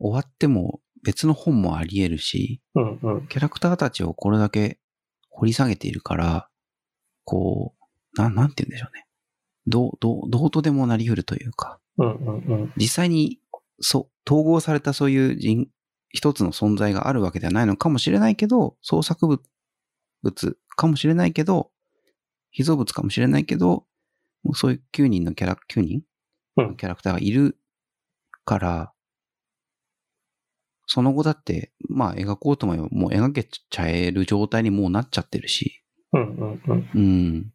[0.00, 3.28] 終わっても別の本もあり得るし、うんうん。
[3.28, 4.78] キャラクターたちをこれだけ
[5.28, 6.48] 掘り下げているから、
[7.24, 9.06] こう、な、なんて言うんでしょうね。
[9.66, 12.72] どう、どう、どうとでもなり得るというか、うんうんうん。
[12.76, 13.38] 実際に、
[13.80, 15.66] そう、統合されたそういう人、
[16.08, 19.40] 一つの存在があるわけではないのかもしれないけど、創作物
[20.22, 21.70] 物かもしれないけど、
[22.50, 23.86] 秘蔵物かもしれないけど、
[24.42, 26.02] もうそういう9人のキャラ、9人
[26.56, 27.56] うんのキャラクターがいる
[28.44, 28.92] から、
[30.92, 36.90] その後だって、まあ描こうとももう描けちゃえる状態にもうなっちゃってるし、うんうんうん。
[36.92, 37.52] うん。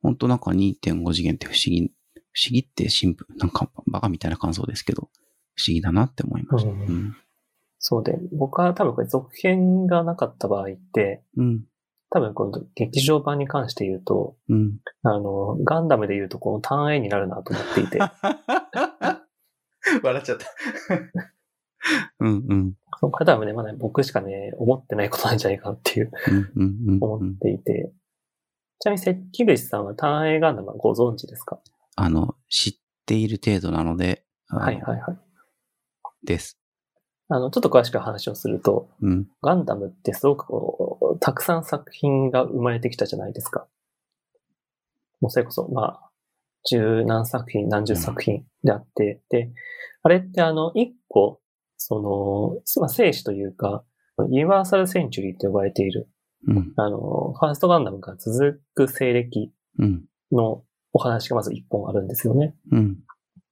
[0.00, 1.92] ほんとなんか2.5次元って不思議、
[2.32, 5.10] 不思議ってシンプル、なんかバカみたいな感想ですけど、
[5.56, 6.70] 不思議だなって思いました。
[6.70, 7.16] ううんん。
[7.80, 11.64] そうで、僕は多分これ続編がなかった場合って、うん。
[12.08, 14.78] 多分今度劇場版に関して言うと、うん。
[15.02, 17.98] あの、ガンダムで言うとこの単 A になるなと思っていて、
[20.02, 20.46] 笑っちゃった。
[22.20, 22.74] うんうん。
[23.00, 26.10] これ多分ね、まだ僕しかね、思ってないことなんじゃないかなっていう
[27.00, 27.38] 思んっ。
[27.38, 27.92] ていて、
[28.80, 31.60] ちなみに関口さんは単 A ガンダムはご存知ですか？
[31.96, 32.74] あの、知っ
[33.06, 35.18] ている程度なので、はいはいはい。
[36.24, 36.58] です。
[37.28, 39.28] あの、ちょっと詳しく話をすると、うん。
[39.42, 43.66] ガンダムってすごくこう、たくさん作品が生まれてきたじゃないですか。
[45.20, 46.10] もうそれこそ、まあ、
[46.66, 49.50] 十何作品、何十作品であって、で、
[50.02, 51.40] あれってあの、一個、
[51.76, 53.84] その、まあ、生死というか、
[54.30, 56.08] ユニバーサルセンチュリーと呼ばれている、
[56.46, 56.72] うん。
[56.76, 60.04] あの、ファーストガンダムが続く西暦うん。
[60.32, 62.54] のお話がまず一本あるんですよね。
[62.72, 62.98] うん。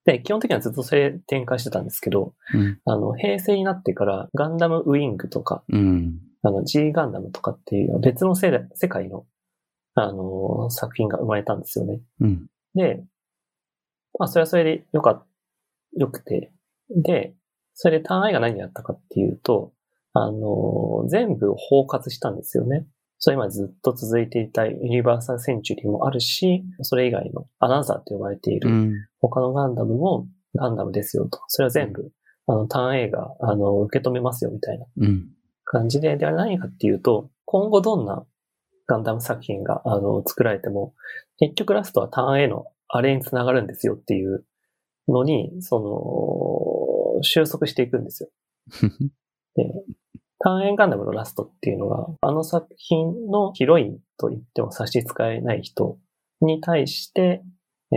[0.05, 2.81] で、基本的にはずっとそれ展開してたんですけど、うん。
[2.85, 6.21] あの、平成になってからガンダムウィングとか、うん。
[6.43, 8.51] あの、G ガンダムとかっていう別の世
[8.89, 9.27] 界の、
[9.95, 12.01] あの、作品が生まれたんですよね。
[12.21, 12.47] うん。
[12.75, 13.05] で、
[14.19, 15.27] まあ、それはそれでよかっ、
[15.97, 16.53] よくて、
[16.91, 17.35] で、
[17.75, 19.73] それで単位が何やったかっていうと、
[20.13, 22.87] あの、全部を包括したんですよね。
[23.19, 28.93] それまでずっと続いていたユニバーサルセンチュリーもあるし、それ以外のアナザーと呼ばれているうん。
[29.21, 31.41] 他のガンダムもガンダムですよと。
[31.49, 32.13] それは全部、
[32.47, 35.31] あの、単 A が、あの、受け止めますよみたいなうん。
[35.65, 38.25] 感じで、で、あれ何かっていうと、今後どんな
[38.87, 40.95] ガンダム作品が、あの、作られても、
[41.39, 44.45] 結局ラストは単 A のあれにつながるんですよっていう
[45.09, 48.29] のに、その、収束していくんですよ。
[49.57, 49.73] で、
[50.39, 55.99] 単 A ガンダムのラストっていうのが、あの作品のヒロインと言っても差し支えない人
[56.41, 57.43] に対して、
[57.93, 57.97] え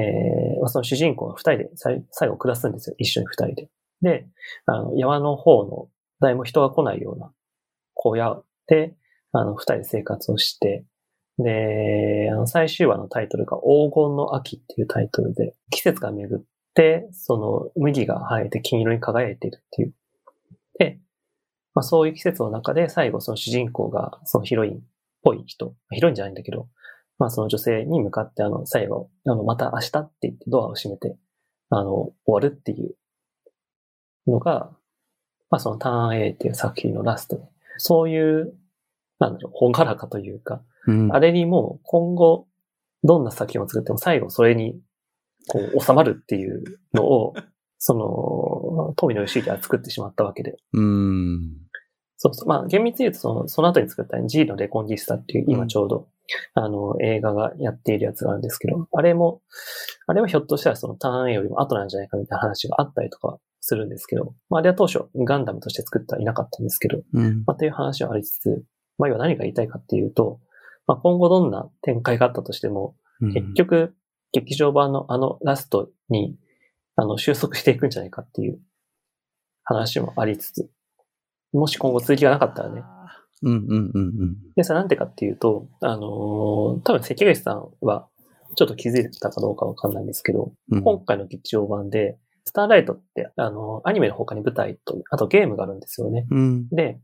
[0.58, 2.96] ーまあその主人公が二人で最最後下すんですよ。
[3.00, 3.70] 一緒に二人で。
[4.02, 4.28] で、
[4.66, 7.32] あの、山の方の誰も人が来ないような
[7.94, 8.96] 小屋で、
[9.32, 10.86] あの、二人で生活をして、
[11.40, 19.94] で、あの、最終話のタイトルが黄金の秋っていうタイトルで、季節が巡って、その麦が生えて金色に輝いているっていう。
[20.80, 21.00] で、
[21.74, 24.80] まあそういう季節の中で最後その主人公がそのヒロインっ
[25.22, 26.68] ぽい人、ヒロインじゃないんだけど、
[27.20, 31.18] まあその女性に向かってあの最後、あのまた明日って言ってドアを閉めて、
[31.70, 32.96] あの終わるっていう
[34.26, 34.72] のが、
[35.52, 37.44] まあそのターン A っていう作品のラストで、
[37.78, 38.56] そういう、
[39.20, 41.14] なんだろう、ほがらかというか、うん。
[41.14, 42.48] あれにもう今後
[43.04, 44.80] どんな作品を作っても最後それに
[45.48, 47.34] こう収まるっていうのを、
[47.80, 50.58] その、富野義行は作ってしまったわけで。
[50.74, 51.68] うん。
[52.18, 52.48] そうそう。
[52.48, 56.08] まあ、厳密に言うとその、その後に作った G のレコンギスタっていう、今ちょうど、
[56.56, 59.42] あの、映画がやっているやつがあるんですけど、あれも、
[60.08, 67.44] あれはひょっとしたらそのターン A よりも後なんじゃないかみたいな話があったりとかするんですけど、まあ、あれは当初ガンダムとして作ってはいなかったんですけど、うん。
[67.46, 68.64] まあ、という話はありつつ、
[68.98, 70.40] まあ、要は何が言いたいかっていうと、
[70.88, 72.96] まあ、今後どんな展開があったとしても、
[73.34, 73.96] 結局、
[74.32, 76.38] 劇場版のあのラストに、
[76.96, 78.60] あの、収束していくんじゃないかっていう
[79.64, 80.70] 話もありつつ、
[81.54, 82.84] もし今後続きがなかったらね。
[83.44, 84.36] うんうんうんうん。
[84.56, 88.08] でさ、なんでかっていうと、あのー多分関口さんは、
[88.56, 96.26] ちょっと気づいてたかどうかわかんないんですけど、うん今回の劇場版で、スターライトって、あのーアニメの他に舞台と、あとゲームがあるんですよね。
[96.32, 96.70] うん。
[96.70, 97.00] で、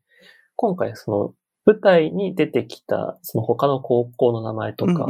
[0.55, 1.33] 今回その、
[1.65, 5.07] 舞台に出てきた、その他の高校の名前とか。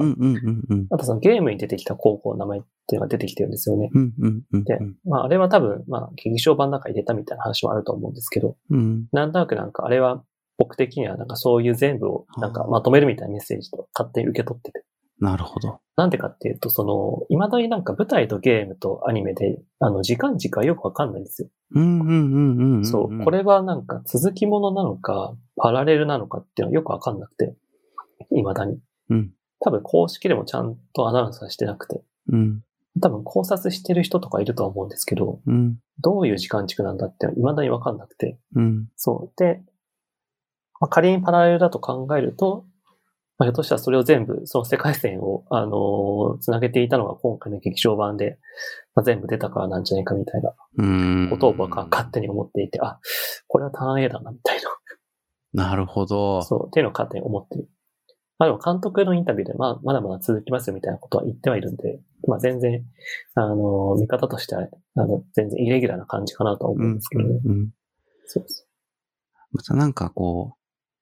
[0.92, 3.90] あとそのゲームに出てきた高校の名前っていうのが出てきてるんですよね。
[3.94, 9.08] うんうんうんで、まああれは多分、まあ劇場版の中に入れたみたいな話もあると思うんですけど、うん。
[9.12, 10.24] なんとなくなんかあれは
[10.58, 14.86] 僕的にはなんかそういう全部をなんかまとめるみたいなメッセージと勝手に受け取ってて。
[15.20, 15.80] なるほど。
[15.96, 21.50] なんでかっていうと、その、未だになんか舞台とゲームとアニメで、あの、時間軸がよくわかんないんですよ。
[21.76, 22.86] うんうんうんうんうん。
[22.86, 23.24] そう。
[23.24, 27.56] これはなんか続きものなのか、パラレルなのかっていうのはよくわかんなくて、
[28.30, 28.80] 未だに。
[29.10, 29.32] うん。
[29.60, 32.64] 多分公式でもちゃんとアナウンスはしてなくて、うん。
[33.02, 35.78] 多分考察してる人とかいるとは思うんですけど、うん。
[36.00, 38.88] どういう時間軸なんだっていうのは未だにわかんなくて、うん。
[38.96, 39.40] そう。
[39.40, 39.62] で、
[40.80, 42.66] まあ、仮にパラレルだと考えると、
[43.38, 48.38] まあ、ひょっとしたらそれを全部、その世界線を、あのーつなげていたのが今回の劇場版で、
[48.96, 51.30] まあ、全部出たからなんじゃないかみたいなうん。
[51.30, 53.00] ことを僕は勝手に思っていて、あ、
[53.48, 54.60] これはターン A だな、みたい
[55.54, 55.66] な。
[55.66, 56.42] なるほど。
[56.42, 57.70] そう、っていうのを勝手に思ってる。
[58.40, 62.84] まあでも監督のインタビューで、まあ、まだまだ続きますよみたいなことは言ってはいるんで、まあ全然、
[63.36, 67.40] あの、見方としては、あの、全然イレギュラーな感じかなとは思うんですけどね。
[67.46, 67.70] うんうん
[68.26, 68.66] そうそ
[69.52, 70.58] またなんかこう、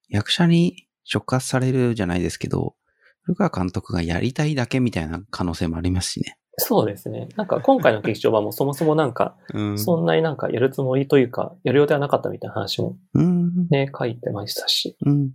[0.08, 2.74] 役者に触発されるじゃないですけど、
[3.22, 6.36] 古川監督がやりたいだけみたいな可能性もありますしね。
[6.58, 6.60] う。
[6.60, 7.28] そうですね。
[7.36, 13.68] なんか今回の劇場版もそもそもなんか、 うんそんなになんかやるつもりというか、やる予定はなかったみたいな話もうん。
[13.68, 14.96] ね、書いてましたし。
[15.04, 15.32] うん。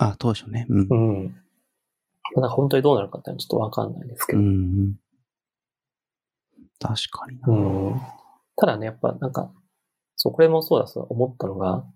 [0.00, 0.66] あ、当初ね。
[0.68, 1.22] うんう。
[1.24, 1.36] ん。
[2.36, 4.42] まだ本当にどうなるかっていうのはちょっとわかんないですけうど。
[4.42, 4.94] ん。
[6.78, 7.48] 確かにな。
[7.48, 8.00] うん
[8.56, 9.50] ただね、やっぱなんか、
[10.16, 11.86] そう、これもそうだと思ったのが、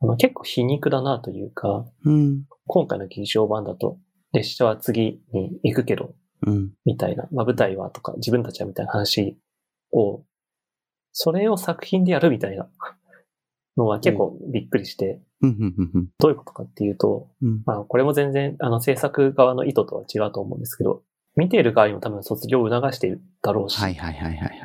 [0.00, 2.44] あの結構皮肉だなというか、うん。
[2.66, 3.98] 今回の劇場版だと、
[4.32, 6.14] 列車は次に行くけど、
[6.46, 6.70] うん。
[6.84, 9.36] みたいな、まあ舞台はとか自分たちはみたいな話
[9.92, 10.22] を、
[11.12, 12.68] それを作品でやるみたいな
[13.76, 15.20] のは結構びっくりして。
[16.18, 17.62] どういうことかっていうと、うん。
[17.66, 21.02] まあこれも全然あの制作側の意図とは違うと思うんですけど、
[21.36, 24.60] 見ている側にも多分卒業を促しているだろうし、はいはいはいはいはい。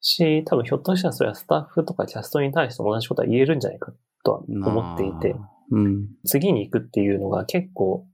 [0.00, 3.92] し、多分ひょっとしたらそれはスタッフとかキャストに対しても同じことは言えるんじゃないか
[4.24, 5.50] とは思っていて、まあ。
[5.70, 6.08] うん。
[6.24, 8.06] 次に行くっていうのが結構、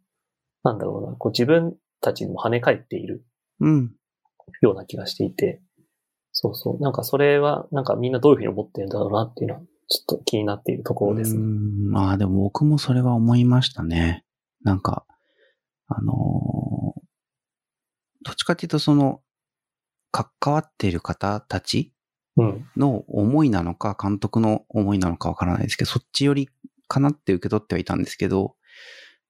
[0.65, 3.25] なんだろうな、こう自分たちにも跳ね返っている
[3.61, 3.93] うん。
[4.61, 5.61] ような気がしていて、
[6.33, 6.83] そうそう。
[6.83, 11.45] なんかそれは、なんかみんなどういうふうに思ってるんだろうなっていうのは、ちょっと気になっているところですうね。
[11.45, 14.25] んまあでも僕もそれは思いましたね。
[14.63, 15.05] なんか、
[15.89, 16.17] あのー
[18.23, 19.21] どっちかっていうとその、
[20.11, 21.93] 関わっている方たち
[22.37, 22.69] うん。
[22.77, 26.49] の思いなのか、監督の思いなのかわからないですけど、そっちより
[26.89, 28.55] かなって受け取ってはいたんですけど、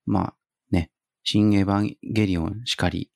[0.04, 0.34] まあ
[0.70, 0.90] ね、
[1.24, 3.10] 新エヴァンゲリオンしかり、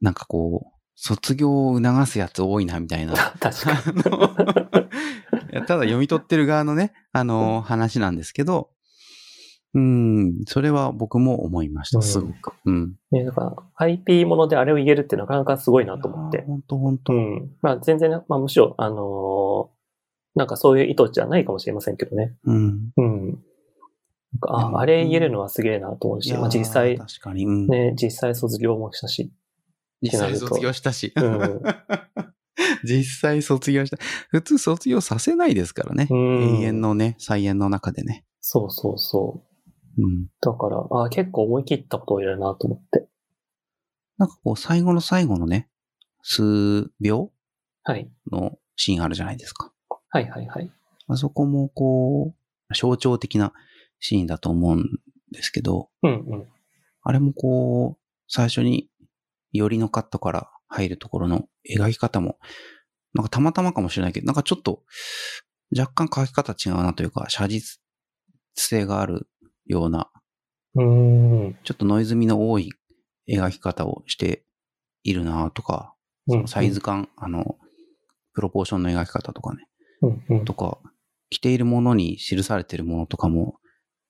[0.00, 3.14] なんかこう、卒業を促すやつ多いなみたいな。
[3.40, 5.64] 確かあに。
[5.66, 8.70] ただ読み取ってる側のね、あの、話なんですけど、
[9.74, 12.52] うん、それは僕も思いました、すごく。
[12.64, 12.94] うん。
[13.10, 16.44] ね、だから IP ものであれを言えるってなかなかすごいなと思って。
[16.46, 17.50] 本当本当うん。
[17.60, 19.73] まあ全然ね、まあむしろ、あのー
[20.34, 22.34] なんかそういう意図じゃないかもしれませんけどね。
[22.44, 22.92] うん。
[22.96, 23.26] うん。
[23.30, 27.66] なんかあ、あれ言えるのはすげえなと思うし、まあ実際、確かに、うん。
[27.68, 29.32] ね、実際卒業もしたし。
[30.02, 31.12] 実際卒業したし。
[31.16, 31.62] うん
[32.84, 33.96] 実際卒業した。
[34.28, 36.06] 普通卒業させないですからね。
[36.10, 38.24] うん永遠のね、再演の中でね。
[38.40, 39.42] そうそうそ
[39.98, 40.02] う。
[40.02, 40.26] うん。
[40.40, 43.08] だから、あ結構思い切ったことをやるなと思って。
[44.18, 45.68] なんかこう、最後の最後のね、
[46.22, 47.32] 数秒
[47.82, 48.10] はい。
[48.30, 49.73] のシーンあるじゃないですか。
[50.14, 50.70] はいはいはい。
[51.08, 52.32] あそこもこ
[52.70, 53.52] う、象徴的な
[53.98, 55.00] シーンだと思うん
[55.32, 56.46] ですけど、うんうん。
[57.02, 58.88] あれもこう、最初に、
[59.52, 62.38] よりのカットから入るところの描き方も、
[63.12, 64.84] なんかたまたまかもしれないけど、なんかちょっと、
[65.76, 67.80] 若干描き方違うなというか、写実
[68.54, 69.26] 性がある
[69.66, 70.12] ような、
[70.76, 70.84] うー
[71.48, 71.58] ん。
[71.64, 72.70] ちょっとノイズ味の多い
[73.28, 74.44] 描き方をして
[75.02, 75.92] いるなとか、
[76.28, 77.58] そのサイズ感、あの、
[78.32, 79.66] プロポーションの描き方とかね、
[80.06, 80.44] うんうん。
[80.44, 80.78] とか、
[81.30, 83.56] 着ているものに記されているものとかも、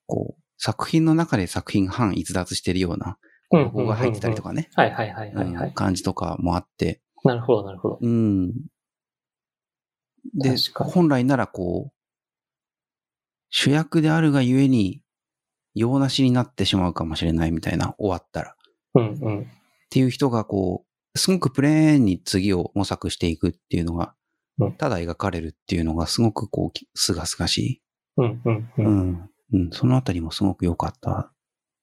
[0.07, 3.19] こう、作品の中で作品が反逸脱しているような、
[3.51, 5.69] うんここが入ってたりとかね、はいはいはいはいはい。
[5.69, 7.99] うん感じとかもあって、なるほどなるほど。
[8.01, 8.53] うん。
[10.35, 11.95] で本来ならこう、
[13.51, 15.01] 主役であるがゆえに、
[15.75, 18.51] 用なしになってしまうかもしれないみたいな、終わったら。
[18.53, 18.55] っ
[18.95, 19.47] うんうん。
[19.91, 20.85] ていう人がこ
[21.15, 24.15] う、すごくプレーンに次を模索していくっていうのが
[24.59, 27.83] うん、ただ描かれるっていうのがすごくこう、すがすがしい。
[28.17, 28.73] うんうんう。
[28.79, 29.31] うんん。
[29.53, 29.71] うん。
[29.73, 31.33] そのあたりもすごく良かった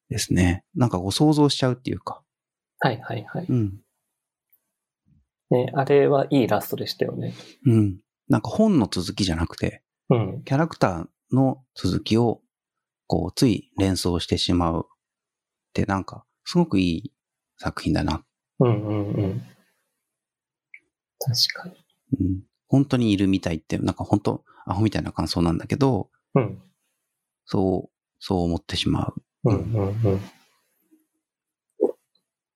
[0.09, 0.63] ですね。
[0.75, 2.21] なんかこう想像しちゃうっていうか。
[2.79, 3.45] はいはいはい。
[3.47, 3.81] うん。
[5.51, 7.33] ね、あれはいいラストでしたよね。
[7.65, 7.99] うん。
[8.29, 10.43] なんか本の続きじゃなくて、うん。
[10.43, 12.41] キャラクターの続きを、
[13.07, 14.89] こう、つい連想してしまうっ
[15.73, 17.13] て、なんか、すごくいい
[17.57, 18.23] 作品だな。
[18.59, 19.41] うんうんうん。
[21.19, 21.85] 確かに。
[22.19, 22.50] うん。
[22.71, 26.61] 本当にいるみたいって、なんか本当、アホみたいな感想なんだけど、うん。
[27.43, 29.13] そう、そう思ってしま
[29.43, 29.51] う。
[29.51, 30.21] うんうんうん。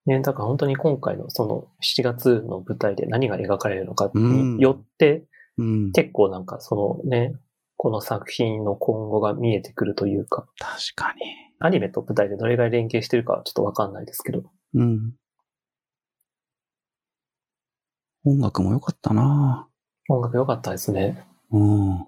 [0.06, 5.26] ね、だから本当に今回のその7月の舞台で何が描かれるのかによって、
[5.58, 5.92] うん。
[5.92, 7.36] 結構なんかそのね、
[7.76, 11.24] この作品の今後が見えてくるというか、確かに。
[11.60, 14.44] アニメと舞台でどれぐらい連携してるかはちょっとわかんないですけど。
[14.76, 15.14] うん。
[18.24, 19.68] 音楽も良かったな
[20.10, 21.26] 音楽良かったですね。
[21.52, 22.06] うん。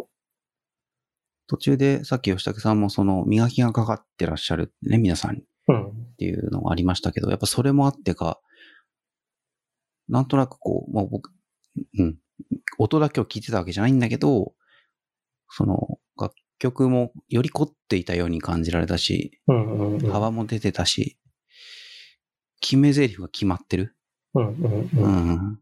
[1.48, 5.40] 途中でさっき吉武さんもその磨きがかかってらっしゃるね、皆さんっ
[5.70, 6.08] うん。
[6.18, 8.40] ていうのがありましたけど、やっぱそれもあってか、
[10.08, 11.32] なんとなくこう、まあ僕、
[11.98, 12.18] うん、
[12.78, 14.54] 音だけを聞いてたわけじゃないんだけど、
[15.50, 20.12] その楽曲もより凝っていたように感じられたし、うんうんうん。
[20.12, 21.18] 幅も出てたし、
[22.62, 23.96] 決め台詞が決まってる。
[24.34, 25.60] うんうんううん。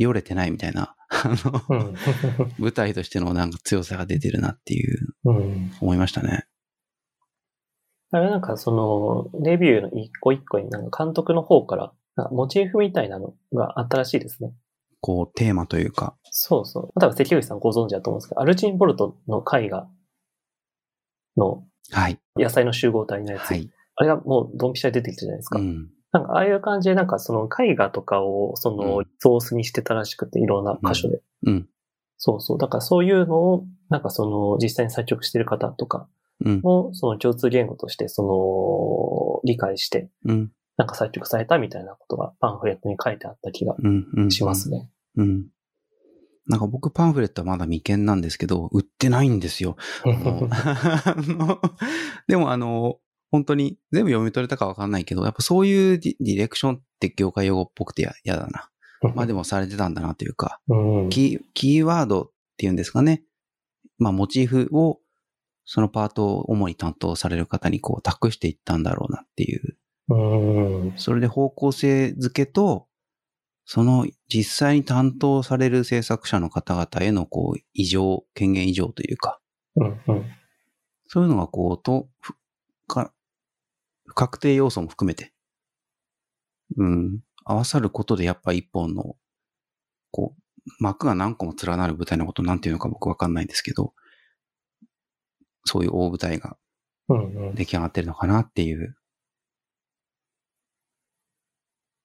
[0.00, 0.02] ん。
[0.02, 1.94] よれてないみたいな、あの、うん。
[2.58, 5.72] 舞台としてのなんか強さが出てるなっていう、うん。
[5.80, 6.46] 思いましたね。
[8.12, 11.92] あれなんかその、レビューの一個一個になんか監督の方から、
[12.30, 14.52] モチーフみたいなのがあったらしいですね。
[15.00, 17.00] こう、テーマというか、そうそう。
[17.00, 19.88] 多分関口さんご存知だと思うんですけど、アルチン・ボルトの絵画
[21.36, 22.18] のはい。
[22.36, 23.50] 野菜の集合体のやつ。
[23.50, 23.70] はい。
[23.96, 25.58] あれがもうドンピシャで出てきたじゃないですか。
[25.58, 25.90] うん。
[26.12, 31.20] なんかああいう感じでなんかその絵画とかをそのうんソースにしてたらしくていろんな箇所で。
[31.46, 31.68] うん。
[32.16, 32.58] そうそう。
[32.58, 36.08] だからそういうのをなんかその実際に作曲してる方とか
[36.44, 36.60] うん。
[36.60, 40.52] もその共通言語としてその理解してうん。
[40.76, 44.06] なんか作曲されたみたいなことがパンフレットに書いてあった気がうん。
[44.14, 44.30] うん。
[44.30, 44.88] しますね。
[45.16, 45.46] うん。
[46.46, 49.76] なんか僕パンフレットはまだ未見なんですけど、売ってないんですよ。
[52.26, 52.98] でもあの、
[53.30, 58.68] 本当に全部読み取れたかわかんないけど、やっぱそういうディレクションって業界用語っぽくてや嫌だな。
[59.14, 63.22] まあでもされてたんだなというか、うんキー、キーワードっていうんですかね。
[63.98, 64.98] まあモチーフを、
[65.64, 69.76] そのパートを主に担当される方にこう託していったんだろうなっていう。
[70.08, 70.92] うん。
[70.96, 72.88] それで方向性づけと、
[73.64, 79.38] その実際に担当される制作者の方々へのこう異常、権限異常というか、
[79.76, 80.00] うん。
[80.08, 80.24] うん。
[81.06, 82.34] そういうのがこう、と、ふ
[82.86, 83.12] か、
[84.10, 85.32] 不確定要素も含めて、
[86.76, 89.16] うん、合わさることでやっぱ一本の、
[90.10, 90.42] こう、
[90.78, 93.94] 幕が何個も連なる舞台のことなんていうのか僕わかんないんですけど、
[95.64, 96.56] そういう大舞台が
[97.10, 97.48] うん。
[97.48, 97.54] うん。
[97.54, 98.96] 出来上がってるのかなっていう。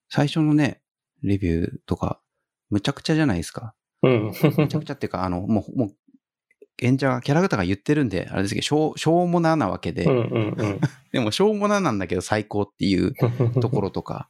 [0.09, 0.81] 最初のね、
[1.23, 2.21] レビューとか、
[2.69, 3.75] むちゃくちゃじゃないですか。
[4.03, 4.31] うん。
[4.57, 5.95] むちゃくちゃっていうか、あの、もう、もう、
[6.81, 10.55] 演者が、キャラクターが言ってるんで、あれですけど、しょう、しょうもななわけで、うん。
[10.57, 10.79] うん。
[11.11, 13.61] でもしょうもななんだけど最高っていううん。
[13.61, 14.29] ところとか、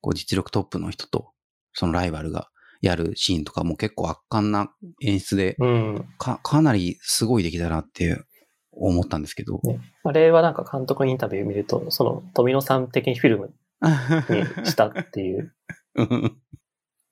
[0.00, 1.30] こう実力トップの人と、
[1.72, 2.50] そのライバルが
[2.82, 4.70] やるシーンとかも結構圧巻な
[5.02, 6.08] 演出で、うん。
[6.18, 8.22] か、かなりすごい出来だなって
[8.72, 9.58] 思ったんですけど。
[9.64, 13.54] ねあれはなんか監督のインタビュー見ると、その富野さん的にフィルムに
[14.68, 15.54] したっていう。
[15.94, 16.36] うん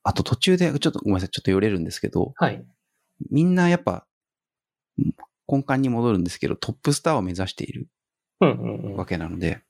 [0.04, 2.64] あと途中で、ちょっとごめんなさい、ちょっと寄れるんですけど、はい。
[3.30, 4.06] みんなやっぱ、
[5.48, 7.88] 根幹に戻るんですけど、トップスターを目指している
[8.96, 9.62] わけなので、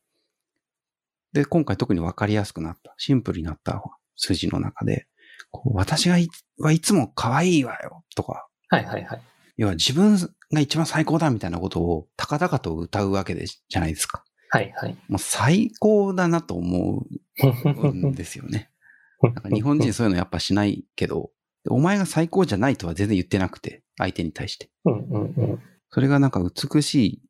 [1.33, 3.83] で、今回特にわかりやすくなった、シンプルになった
[4.17, 5.07] 筋の中で、
[5.51, 6.29] こう私がい
[6.59, 9.23] はいつも可愛いわよ、とか、はいはいはい。
[9.57, 10.17] 要は自分
[10.53, 14.25] が一番最高だみたいなことを高々と歌うわけでじゃないですか。
[14.51, 14.97] はいはい。
[15.09, 17.07] もう最高だなと思
[17.43, 18.71] うんですよね。
[19.23, 21.31] なんか日本人そういうのやっぱしないけど、
[21.69, 24.71] お前が最高じゃないとは全然言ってなくて、相手に対して。
[24.85, 25.19] うんう
[25.55, 25.61] ん
[25.95, 27.23] それがなんか美しい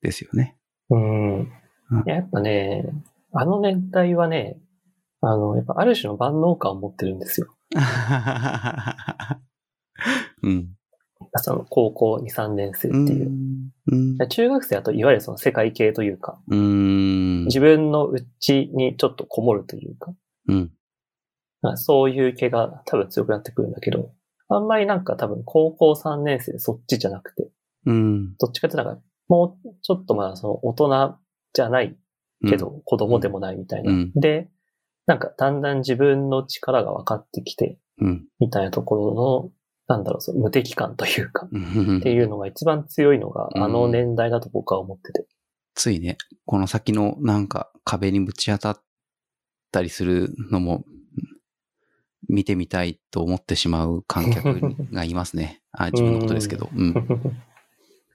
[0.00, 0.56] ですよね。
[0.88, 1.40] うん。
[1.40, 1.48] うん
[2.06, 2.88] ややっぱね、
[3.32, 4.58] あの年代はね、
[5.20, 7.54] あの、やっぱある種の万能感を持ってるんですよ。
[10.42, 10.70] うん。
[11.36, 13.30] その高校2、3年生ってうんいう。
[13.92, 17.44] うん中学生だといわゆるその世界系というか、うん。
[17.44, 20.14] 自分の内にちょっとこもるというか、
[20.48, 20.72] うん。
[21.62, 24.12] まあそういう系が多分強くなってくるんだけど、
[24.48, 27.50] あんまりなんか多分高校3年生でそっちじゃなくて、
[27.86, 28.36] うん。
[28.36, 28.98] どっちかってなんか
[29.28, 31.16] もうちょっとまあその大人
[31.52, 31.96] じゃない
[32.48, 33.92] けど、子供でもないみたいな。
[33.92, 34.48] うんで、
[35.06, 38.24] なんかだんだん自分の力が分かってきて、うん。
[38.38, 39.50] みたいなところの、
[39.88, 41.98] なんだろう、その無敵感というか、うん。
[41.98, 45.26] っていうのが一番強いのが、うんあの年代だと僕は思ってて。
[45.74, 48.82] ついね、この先のなんか壁にぶち当たっ
[49.72, 50.84] たりするのも、
[52.30, 54.60] 見てみたいと思ってしまう観客
[54.92, 55.62] がいますね。
[55.72, 56.68] あ自分のことですけど。
[56.74, 56.94] うん。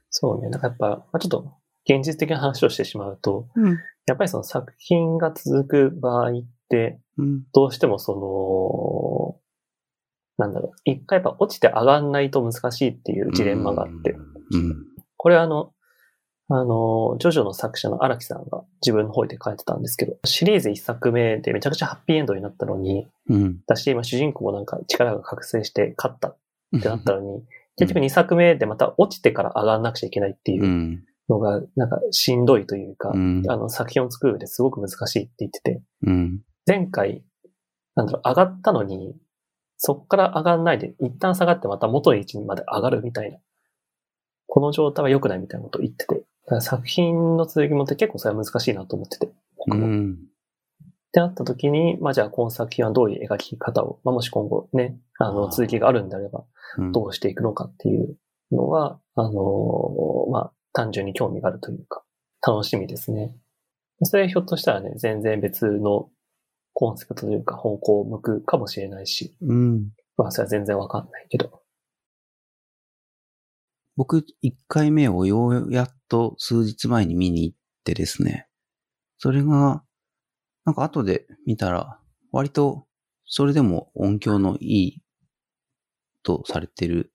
[0.10, 0.50] そうね。
[0.50, 1.54] なんかやっぱ、まあ、ちょっと、
[1.88, 3.78] 現実的な話をしてしまうと、うん。
[4.08, 6.34] やっぱりその作品が続く場合っ
[6.70, 7.44] て、うん。
[7.54, 9.42] どうしてもそ
[10.40, 14.12] の、なんだろう、一回やっぱ落ちて上がんないと難しいっていうジレンマがあって、
[14.52, 14.86] うん。
[15.18, 15.74] これはあの、
[16.48, 23.60] あの、ジョジョの作者の荒木さんが自分の方で書いてたんですけど、シリーズ一作目でめちゃくちゃハッピーエンドになったのに、うん。
[23.66, 26.36] だし、今主人公もなんか力が覚醒して勝った
[26.72, 26.80] うん。
[26.80, 27.44] ってなったのに、
[27.78, 33.44] 結局2作目でまた落ちてから上がんなくちゃいけないっていううんのが、なんかしんどいというか、うん。
[33.48, 36.42] あの作品を作る上ですごく難しいって言ってて、うん。
[36.68, 37.24] 前回、
[37.96, 39.16] なんだろう、上がったのに、
[39.78, 43.40] そっから上がんないで、一旦下がってまた元の位置にまで上がるみたいな。
[44.48, 46.24] この状態は良くないみたいなことを言ってて。
[46.62, 49.28] 作品の続きもって結構それは難しいなと思ってて。
[49.28, 49.88] う僕も。
[49.88, 50.18] っん。
[51.12, 56.46] てなった時に、まあじゃあこの作品はどういう描き方を、まあもし今後ね、あの続きがあるんであれば、
[56.78, 58.18] うんどうしていくのかっていう
[58.52, 62.04] のは、あのーまあ単純に興味があるというか、
[62.46, 63.34] 楽しみですね。
[64.04, 66.10] それひょっとしたらね、全然別の
[66.74, 69.92] コンセプトというか方向を向くかもしれないし、うん。
[70.18, 71.62] まあそれは全然わかんないけど。
[73.98, 78.48] 僕、1回目をようやっと数日前に見に行ってですね。
[79.18, 79.84] それが、
[80.66, 82.00] なんか後で見たら、
[82.32, 82.88] 割と、
[83.26, 85.02] それでも音響のいい
[86.24, 87.14] とされてる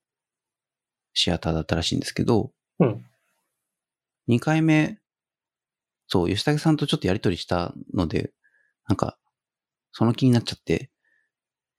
[1.13, 3.05] シアターだったらしいんですけど、うん。
[4.27, 4.99] 2回目、
[6.07, 8.33] そう、吉武さんとちょっとやりとりしたので、
[8.87, 9.17] なんか、
[9.91, 10.89] その気になっちゃって、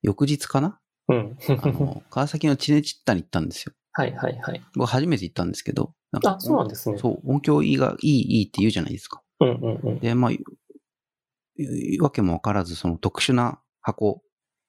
[0.01, 0.79] 翌日かな？
[1.09, 1.37] うん。
[1.47, 3.73] あの、川崎のチネチッタに行ったんですよ。
[3.93, 4.61] はいはいはい。
[4.75, 5.93] 僕初めて行ったんですけど。
[6.11, 6.97] なんかあ、そうなんですね。
[6.97, 9.21] そう、音響いいが、いい、いいって言うじゃないですか。
[9.39, 9.99] うんうんうん。
[9.99, 14.21] で、まあ、いわけもわからず、その特殊な箱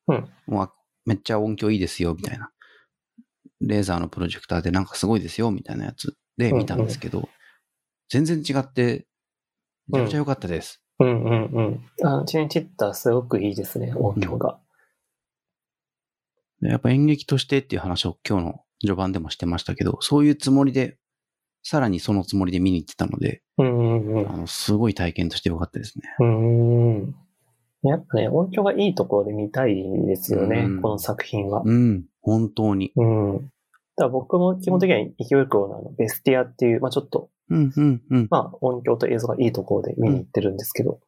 [0.06, 0.72] うんは
[1.06, 2.50] めっちゃ音響いいですよ、みたいな。
[3.60, 7.28] レーザーのプロジェクターでなんかすごいですよ、みたいなやつで見たんですけど、
[8.10, 9.06] 全然違って、
[9.88, 10.82] めちゃめちゃ良かったです。
[10.98, 11.90] うんうんうん。
[12.02, 14.60] あの、チネチッタすごくいいですね、音響が。
[16.60, 20.98] でやっぱ演劇としてっていう話を今日の序盤でもしてましたけど、そういうつもりで、
[21.62, 26.04] さらにそのつもりで見に行ってたので、うんうんうんあの、すごい体験として良かったですね。
[26.20, 27.14] うーん。
[27.82, 29.74] やっぱね、音響がいいところで見たい
[30.06, 31.62] ですよねうん、この作品は。
[31.64, 32.92] うん、本当に。
[32.96, 33.36] うん。
[33.36, 33.50] だか
[34.04, 38.26] ら僕も基本的には勢い袋のあのベスティアっていう、まあちょっと、うん、うん、うん。
[38.30, 41.00] まあ音響と映像がいいところで見に行ってるんですけど、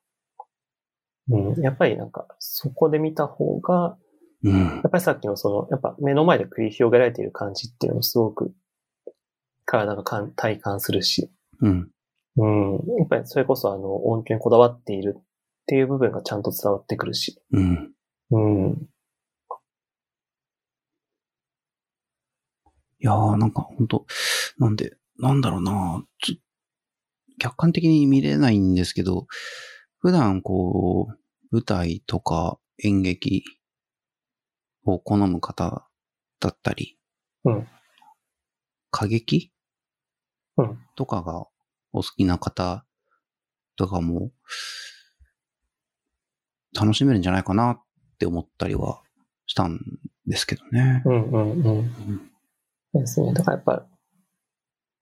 [1.29, 3.97] うん、やっぱりなんか、そこで見た方が、
[4.45, 4.53] うん。
[4.53, 8.53] やっぱりさっきのその、やっぱ目の前で繰り広げられている感じっていうのをすごく
[9.65, 11.31] 体が感体感するし、
[11.61, 11.91] うん。
[12.39, 15.23] うん、やっぱりそれこそあの音響にこだわっているっ
[15.67, 17.93] ていう部分がちゃんと伝わってくるし、うん。
[18.31, 18.89] うん、
[22.99, 24.07] いやー、なんか本当
[24.59, 26.37] なんで、なんだろうなちょ
[27.39, 29.27] 客観的に見れないんですけど、
[29.99, 31.19] 普段こう、
[31.51, 33.45] 舞台とか演劇
[34.87, 35.89] を好む方
[36.41, 36.99] だったり、
[37.45, 37.69] うん
[38.95, 39.53] 歌劇
[40.57, 41.47] うんとかが
[41.93, 42.87] お好きな方
[43.77, 44.31] とかも、
[46.75, 47.83] 楽しめるんじゃないかなっ
[48.19, 49.03] て思ったりは
[49.47, 49.79] したん
[50.27, 51.03] ですけどね。
[51.05, 51.93] うん、うん、うん。
[52.95, 53.33] うんですね。
[53.35, 53.87] だからやっぱ、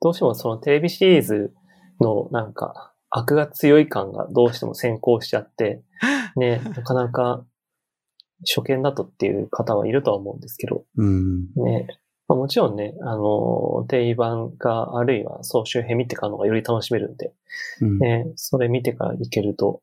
[0.01, 1.55] どうしてもそのテレビシリーズ
[2.01, 5.83] のなんか悪が強い感がどうしても先行しちゃって、
[6.37, 7.47] ね、なかなか
[8.45, 11.47] 初見だとっていう方はいるとは思うんですけど、うん。
[11.57, 11.87] ね、
[12.29, 17.33] まあ、もちろんね、あの、定番か、あるいは総集編見てからの方がより楽しめるんで、
[17.81, 17.99] うん。
[17.99, 19.81] ね、それ見てからいけると、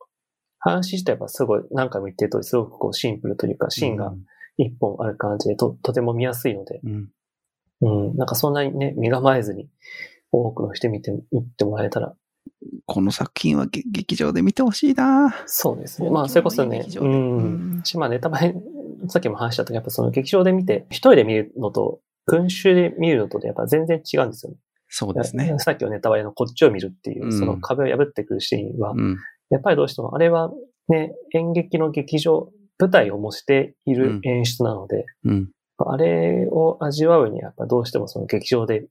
[0.60, 4.14] 話自体はすごい、何回も言ってる通り、すごくこうシンプルというか、シーンが
[4.58, 7.10] 一本ある感じでと、とても見やすいので、うん。
[7.82, 9.68] うん、なんかそんなにね、身構えずに
[10.32, 12.16] 多くの人見て、行ってもらえたら、
[12.86, 16.10] この作品はげ劇場で見てほしいなそうですね。
[16.10, 17.38] まあ、それこそね、うん。
[17.38, 18.54] うんしまあ、ネタバレ、
[19.08, 24.58] さっきも話したとやっぱその劇場で見て、一人で見るのと、群衆で見るのとでやっぱ全然違うんですよね。
[24.90, 25.56] そうですね。
[25.60, 29.18] さっきのネタバレのこっちを見るっていうう、んその壁を破ってくるシーンは、うん。
[29.50, 30.52] やっぱりどうしてもあれは
[30.90, 35.50] ね、演劇の劇場、舞台を模している演出なので、うん。
[35.78, 38.86] あれを味わうにはやっぱどうしてもその劇場で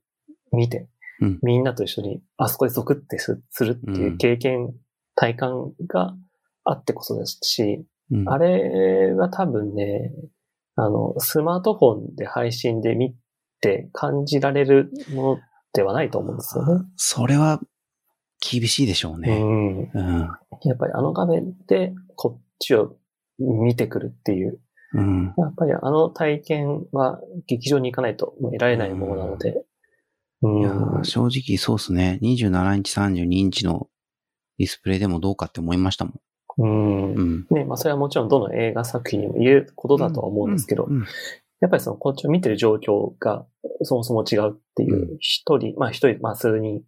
[0.51, 0.87] 見て、
[1.21, 4.73] うんみんなと一緒にあそこでゾクってすするっていう経験、
[5.15, 6.15] 体感が
[6.63, 8.29] あってこそですし、うん。
[8.29, 10.11] あれは多分ね、
[10.75, 13.15] あの、スマートフォンで配信で見
[13.61, 15.39] て感じられるもの
[15.73, 16.85] ではないと思うんですよね。
[16.97, 17.61] それは
[18.41, 19.39] 厳しいでしょううね。
[19.39, 19.91] ん。
[19.93, 20.29] うん。
[20.63, 22.95] やっぱりあの画面でこっちを
[23.39, 24.59] 見てくるっていう、
[24.93, 25.33] うん。
[25.37, 29.63] やっぱりあの体験は劇場に行かないと得られないものなので、うん。
[30.43, 32.19] いやー正直そうっすね。
[32.21, 33.87] 27インチ、32インチの
[34.57, 36.13] ディスプレイでもどうかって思いましたもん。
[36.57, 37.23] うんう。
[37.23, 37.47] ん。
[37.51, 40.87] ね、まあそれはもちろんどの映画作品にも言えることだとは思うんですけど、
[41.59, 43.45] やっぱりそのこっちを見てる状況が
[43.83, 46.81] そもそも違うっていうう一人、まあ一人、まあ数人、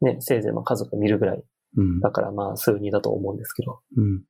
[0.00, 1.44] ね、せいぜいまあ家族が見るぐらい
[1.76, 2.00] うん。
[2.00, 4.22] だからまあ数人だと思うんですけど、うん。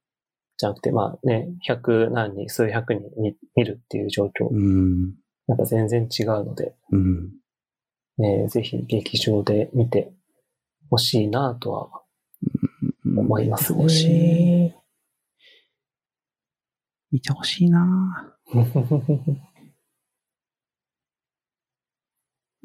[0.58, 5.14] じゃなくてまあね、百何人、数百人見見るっていう状況、うん。
[5.48, 7.30] やっぱ全然違うので、うん。
[8.18, 10.12] ね、ぜひ劇場で見て
[10.90, 12.02] ほしいなとは
[13.16, 13.78] 思いますね。
[13.78, 14.04] 見てほし
[14.68, 14.74] い。
[17.12, 18.36] 見てほしいな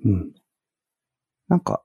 [0.04, 0.34] うん。
[1.48, 1.84] なんか、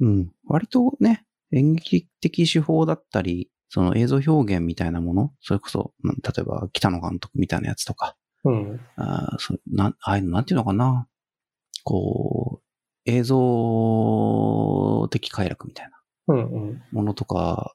[0.00, 0.32] うん。
[0.46, 8.80] 割とね、演劇的手法だったり、その映像表現みたいなもの、それこそ、うん例えば北野監督みたいなやつとか、うん。
[8.96, 11.08] あーそうなんああいうのなんていうのかな。
[11.84, 12.61] こう、
[13.04, 15.92] 映像的快楽みたいな。
[16.92, 17.74] ものとか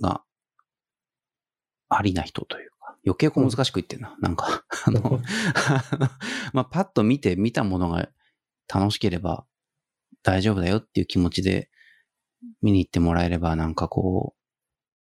[0.00, 0.22] が
[1.88, 4.16] ありな人というか、余計こう難しく言ってんな。
[4.20, 6.08] なんか、あの、あの
[6.52, 8.08] まあ、パッと見て見たものが
[8.72, 9.46] 楽しければ
[10.22, 11.70] 大丈夫だよっていう気持ちで
[12.62, 14.40] 見に行ってもらえればなんかこう、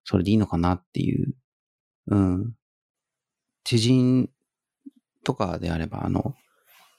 [0.04, 1.34] それでいいのかなっていう、
[2.08, 2.54] うん。
[3.64, 4.28] 知人
[5.24, 6.34] とかであれば、あの、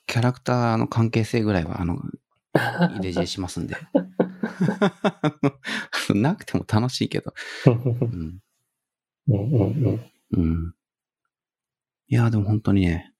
[0.07, 1.99] キャラクターの関係性ぐらいは、あの、
[2.55, 3.75] 入れ知恵しますんで。
[6.13, 7.33] なくても楽しいけど。
[7.65, 8.39] うん。
[9.27, 9.49] うんうん
[9.85, 10.11] うん。
[10.31, 10.75] うん。
[12.07, 13.13] いや、でも本当にね、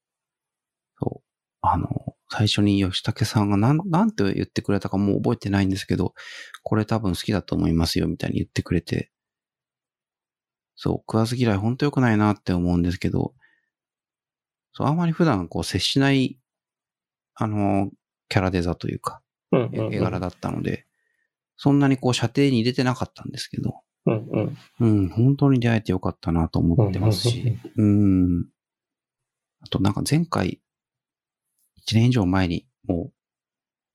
[1.00, 1.28] そう。
[1.62, 6.14] あの、最初に吉武さんがなん、なんて言ってくれたかもう覚えてないんですけど、
[6.64, 9.12] これ多分好きだと思いますよ、みたいに言ってくれて、
[10.76, 13.34] そう、食わず嫌い本当良くないなって思うんですけど、
[14.74, 16.38] そう、あまり普段こう接しない、
[17.36, 17.90] あの、
[18.30, 19.22] キャラデザというか、
[19.58, 20.86] 絵柄だったので、
[21.58, 24.58] そんなにこう射程に入れてなかったんですけど、うんうん。
[24.80, 28.46] うん、本当に出会えてよかったなと思ってますし、うん。
[29.62, 30.62] あとなんか前回、
[31.88, 33.14] 1年以上前にもう、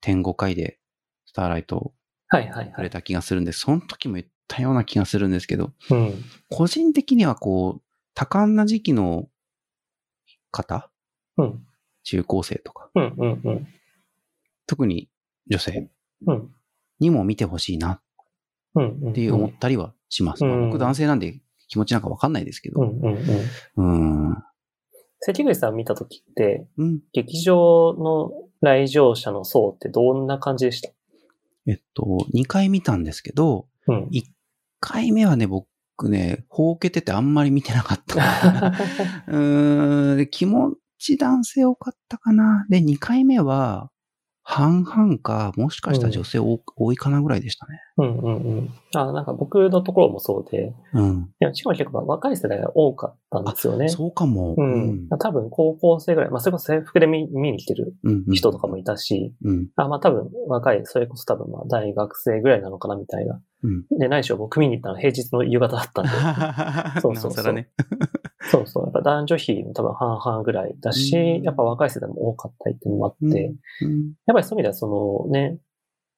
[0.01, 0.79] 天5回で
[1.25, 1.93] スターライトを
[2.27, 2.73] はいはいはい。
[2.73, 6.23] くれた気がするんで、その時も言ったような気がするんですけど、うん。
[6.49, 7.83] 個人的にはこう、
[8.13, 9.27] 多感な時期の
[10.51, 10.89] 方
[11.37, 11.65] うん。
[12.03, 13.67] 中高生とか、うんうんうん。
[14.65, 15.09] 特に
[15.47, 15.89] 女性
[16.27, 16.49] うん。
[16.99, 18.01] にも見てほしいな。
[18.77, 20.45] っていう思ったりはします。
[20.45, 22.81] うんまあ僕男性なんで気持ちなんかわかんないですけど。
[22.81, 24.35] うん。
[25.19, 26.99] 関口さん見たときって、うん。
[27.13, 28.31] 劇場の
[28.61, 30.89] 来場者の層ってどんな感じでした？
[31.67, 34.03] えっと、2回見たんですけど、うん。
[34.07, 34.23] 1
[34.79, 35.67] 回目はね、僕
[36.09, 38.15] ね、ほうけててあんまり見てなかった。
[39.27, 42.65] うーん、で気持ち男性多かったかな。
[42.69, 43.91] で、2回目は、
[44.43, 47.79] 半々か、もしかしたら女性多,、多いかなぐらいでしたね。
[47.97, 48.69] うんうんうん。
[48.95, 51.29] あ、なんか僕のところもそうで、うん。
[51.39, 53.89] いや、しかも結構若い世代が多かったんですよね。
[53.89, 54.55] そうかも。
[54.57, 55.07] うん。
[55.19, 58.23] 多分高校生ぐらい、まあそれこそ制服で見見に来てるうん。
[58.27, 58.33] うん。
[58.33, 59.67] 人とかもいたし、うん。
[59.75, 63.39] あ、まあ多分若い、それこそ多分まあ大学生ぐらいなのかなみたいな。
[63.63, 63.85] うん。
[63.99, 66.11] で、ないしは僕見に行ったのは平日の夕方だったんで、
[67.01, 67.69] そうそうそうなおさらね。
[68.49, 75.59] そうそう、やっぱ男女比も多分半々ぐらいだし、うんやっぱ若い世代も多かったりっていうのもあって、うんうんやっぱりそういう意味ではそのね、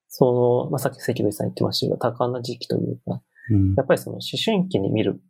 [0.07, 3.21] その、まあ、さっき関口さん言ってましたけど、多感な時期というか、
[3.51, 5.21] うんやっぱりその思春期に見る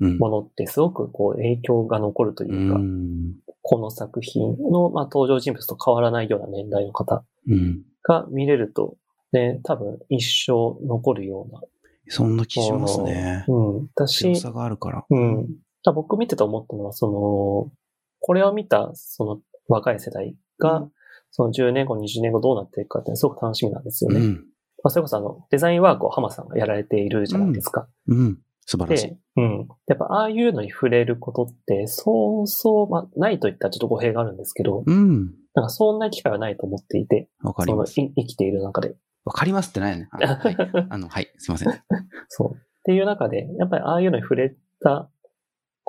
[0.00, 7.82] うんものってすごくこう影響が残るというか、うんこの作品の、まあ、登場人物と変わらないような年代の方うん。
[8.02, 8.96] が見れると、
[9.32, 11.60] ね、多分一生残るような。
[12.08, 13.44] そんな気しますね。
[13.48, 13.88] うん。
[13.94, 15.04] だし強、さがあるから。
[15.08, 15.46] うん。
[15.84, 17.72] だ僕見てて思ったのは、その、
[18.20, 20.92] これを見た、その若い世代が、うん
[21.30, 24.18] その10年後、20年後どうなっていくかってすごく楽しみなんですよね。
[24.18, 24.34] うん。
[24.82, 27.88] まあ、それこそあの、デザインワークを浜さんがやられているじゃないですか。
[28.08, 28.38] うん。
[28.66, 29.68] 素晴らしいで。、うん。
[29.86, 35.26] やっぱああいうのに触れることって、そうそう、まあ、ないといったらちょっと語弊があるんですけど、うん。
[35.54, 37.94] なんかそんな機会はないと思っていて、わかります。
[37.94, 38.94] そのい生きている中で。
[39.24, 40.08] わかりますってないよね。
[40.12, 40.56] あのはい。
[40.90, 41.32] あの、はい。
[41.38, 41.68] すいません。
[42.28, 42.56] そう。
[42.56, 45.10] っていう中で、やっぱりああいうのに触れた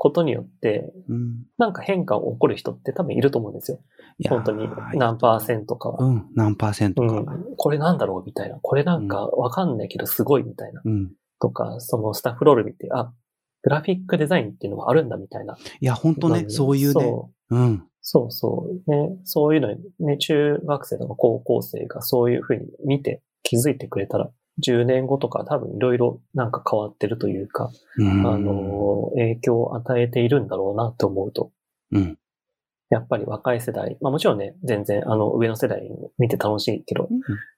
[0.04, 1.46] ことによって、うん。
[1.60, 3.80] なんか変化を起こる人って多分いると思うんですよ。
[4.30, 6.04] 本当に何パーセントかは。
[6.04, 6.26] うん。
[6.34, 7.14] 何パーセントか。
[7.14, 7.56] うん。
[7.56, 8.58] これなんだろうみたいな。
[8.64, 10.82] これなんかわかんないけどすごいみたいな。
[10.84, 11.12] うん。
[11.40, 13.14] とか、そのスタッフロール見て、あ、
[13.62, 15.56] グラフィックデザインっていうのもあるんだみたいな。
[15.80, 16.94] いや、本当ね、そういうね。
[16.94, 17.88] そううん。
[18.02, 18.92] そうそう。
[18.92, 31.52] ね、そういうのに、ね、中学生とか高校生がそういうふうに見て気づいてくれたら、10年後とか多分いろいろなんか変わってるというか、うんあの、影響を与えているんだろうなって思うと、
[31.92, 32.18] うん。
[32.90, 35.82] やっぱり若い世代、まあもちろんね、全然あの上の世代
[36.18, 37.08] 見て楽しいけど、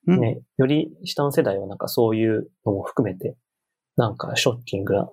[0.07, 0.19] うん。
[0.19, 3.35] ね、より下の世代はなんかそういうのも含めて、
[3.97, 5.09] なんかショッキングな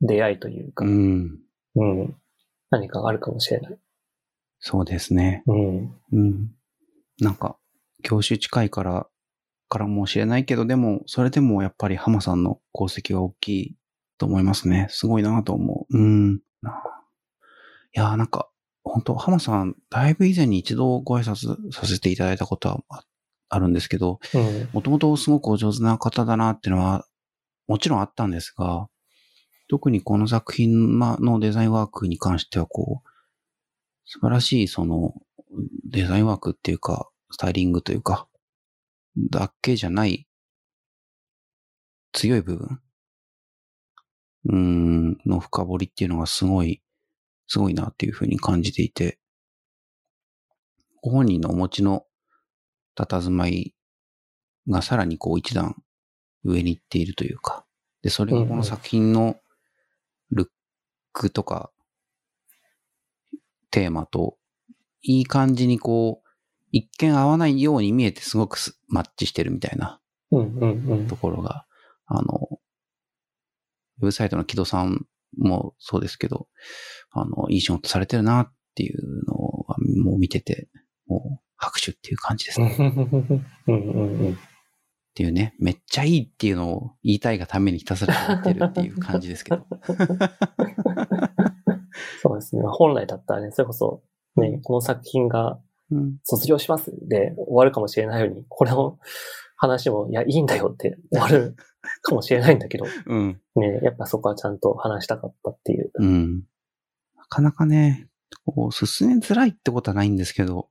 [0.00, 1.38] 出会いというか、うん。
[1.76, 2.16] うん、
[2.70, 3.78] 何かがあるかもしれない。
[4.58, 5.42] そうですね。
[5.46, 5.94] うん。
[6.12, 6.50] うん。
[7.20, 7.56] なんか、
[8.02, 9.06] 教習近いから、
[9.74, 13.76] からもしれないけど、でも、それでもやっぱり浜さんの功績は大きい
[14.18, 14.86] と思いますね。
[14.88, 15.98] すごいなと思う。
[15.98, 16.34] うん。
[16.62, 16.80] な
[17.92, 18.48] いやーなんか、
[18.84, 23.02] 本当浜さん、だいぶ以前に一度ご挨拶させていただいたことはあ
[23.48, 24.68] あるんですけど、うん。
[24.72, 27.04] もともとすごくお上手な方だなっていうのは、
[27.66, 28.88] もちろんあったんですが、
[29.68, 33.08] 特にこの作品のデザインワークに関しては、こう、
[34.04, 35.14] 素晴らしいその、
[35.90, 38.28] デザインワークっていうか、スタイリングというか、
[39.16, 40.26] だけじゃない、
[42.12, 42.80] 強い部分？
[44.46, 46.82] うん、の深掘りっていうのがすごい、
[47.46, 49.18] すごいなっていうふうに感じていて、
[51.02, 52.04] ご本人のお持ちの
[52.96, 53.74] 佇まい
[54.68, 55.82] がさらにこう一段
[56.44, 57.64] 上に行っているというか、
[58.02, 59.36] で、それがこの作品の
[60.30, 60.48] ルッ
[61.12, 61.70] クとか、
[63.70, 64.36] テーマと、
[65.02, 66.23] いい感じにこう、
[66.74, 70.00] 一見合わないように見えてすごくすマッチしてるみたいな
[71.08, 71.14] と。
[71.14, 71.66] ころが、
[72.06, 72.48] あの、
[73.98, 75.06] ウェブサイトの木戸さん
[75.38, 76.48] もそうですけど、
[77.12, 79.66] あの、いい仕事されてるなっていうのを、
[80.02, 80.68] もう見てて、
[81.06, 82.74] もう拍手っていう感じですね。
[82.78, 82.88] うん。
[83.68, 83.82] うん。
[84.26, 84.32] うん。
[84.32, 84.36] っ
[85.14, 89.64] ていうね、めっちゃいいっていうのを言いたいがためにひたすら言ってるっていう感じですけど。
[92.20, 92.64] そうですね。
[92.66, 94.02] 本来だったらね、それこそ、
[94.34, 95.60] ね、この作品が
[95.94, 98.98] うん、卒業しますで終わるかもしれないように、これの
[99.56, 101.56] 話も、いや、いいんだよって終わる
[102.02, 103.40] かもしれないんだけど、うん。
[103.56, 105.90] ね、やっぱそこはちゃんと話したかったっていう。
[105.94, 106.42] うん。
[107.16, 108.08] なかなかね、
[108.44, 110.68] こう、進めづらいってことはないんですけど、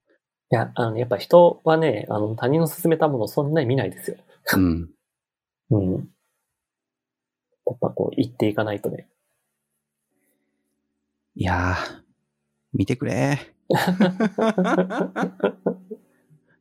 [0.52, 4.18] いや、あの、やっぱ人はね、あの、他人の勧めたものをそんなに見ないですよ。
[4.56, 4.90] うん。
[5.72, 5.94] うん。
[7.66, 9.08] やっぱこう、言っていかないとね。
[11.36, 12.04] いやー、
[12.74, 13.53] 見てくれ。
[13.70, 13.74] い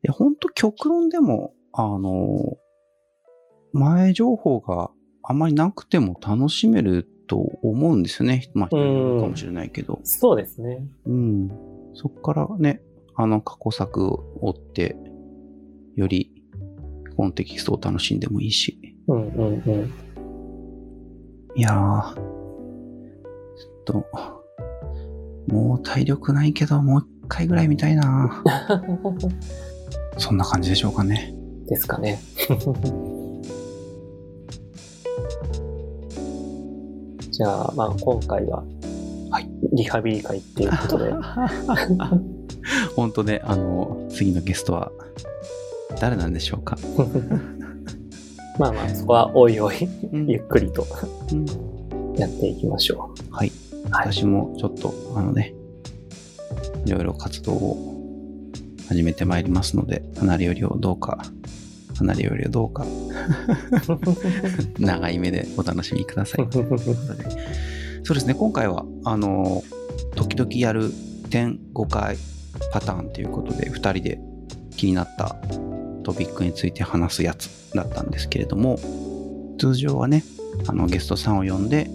[0.02, 2.56] や、ほんと極論でも、あの、
[3.72, 4.90] 前情報が
[5.22, 8.50] あまりなくても楽しめると思うんですよね。
[8.54, 10.00] まあ、人によるかもしれないけど。
[10.04, 10.84] そうですね。
[11.06, 11.48] うん。
[11.94, 12.82] そこからね、
[13.14, 14.96] あの過去作を追って、
[15.94, 16.42] より
[17.16, 18.96] コンテキストを楽しんでもいいし。
[19.06, 19.92] うんうんうん。
[21.54, 24.41] いやー、ちょっと、
[25.48, 28.42] もう体力ないけど、もう一回ぐらい見たいな
[30.18, 31.34] そんな感じでしょうかね。
[31.68, 32.20] ですかね。
[37.30, 38.62] じゃあ、まあ今回は、
[39.30, 39.48] はい。
[39.72, 41.12] リハビリ会っていうことで、
[42.94, 44.92] 本当ね、あの、次のゲストは、
[46.00, 46.76] 誰なんでしょうか？
[48.58, 50.86] まあまあそこはおいおい、うんゆっくりと
[51.32, 51.46] うん
[52.18, 53.48] やっていきましょはい。
[53.48, 53.52] う。
[53.52, 53.52] はい。
[53.92, 55.54] 私もちょっと、あのね、
[56.84, 57.92] いろいろ活動を
[58.88, 61.22] 始めてまいりますので、離れよりをどうか、
[61.96, 62.84] 離れよりをどうか、
[64.78, 66.48] 長い目でお楽しみください。
[66.48, 66.94] ということで
[68.04, 69.62] そうですね、今回は、あの、
[70.16, 70.90] 時々やる
[71.30, 72.16] 点5回
[72.72, 74.20] パターンということで、2人で
[74.76, 75.36] 気になった
[76.02, 78.78] トピックについて話すやつだったんですけれども、
[79.58, 80.24] 通常はね、
[80.66, 81.88] あのゲストさんを呼んで、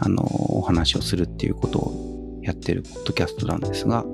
[0.00, 4.04] あの、お話をするっていうことをやってるポッドキャストなんですが、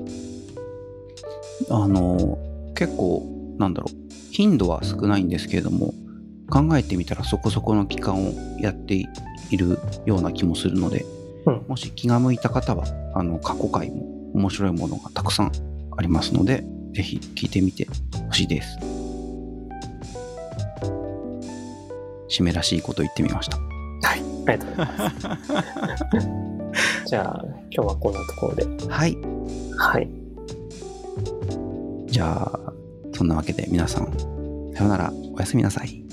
[1.71, 2.39] あの、
[2.75, 3.95] 結構、なんだろう、
[4.31, 5.95] 頻度は少ないんですけれども、
[6.51, 8.95] 考えてみたらそこそこの期間をやって
[9.51, 11.05] いるような気もするので、
[11.47, 15.53] うんもし気が向いた方は、あの、過去回も面白いものがたくさん
[15.97, 16.65] ありますので、
[16.95, 17.87] ぜひ聞いてみて
[18.29, 18.79] ほしいです。
[22.31, 23.74] 締めらしいこと言ってみました。
[24.47, 24.55] はい。
[24.55, 27.07] ありがとうございます。
[27.07, 28.65] じゃあ、今日はこんなところで。
[28.89, 29.17] はい。
[29.77, 30.09] はい。
[32.07, 32.73] じゃあ、
[33.13, 34.07] そんなわけで皆さん、
[34.75, 36.04] さようなら、おやすみなさい。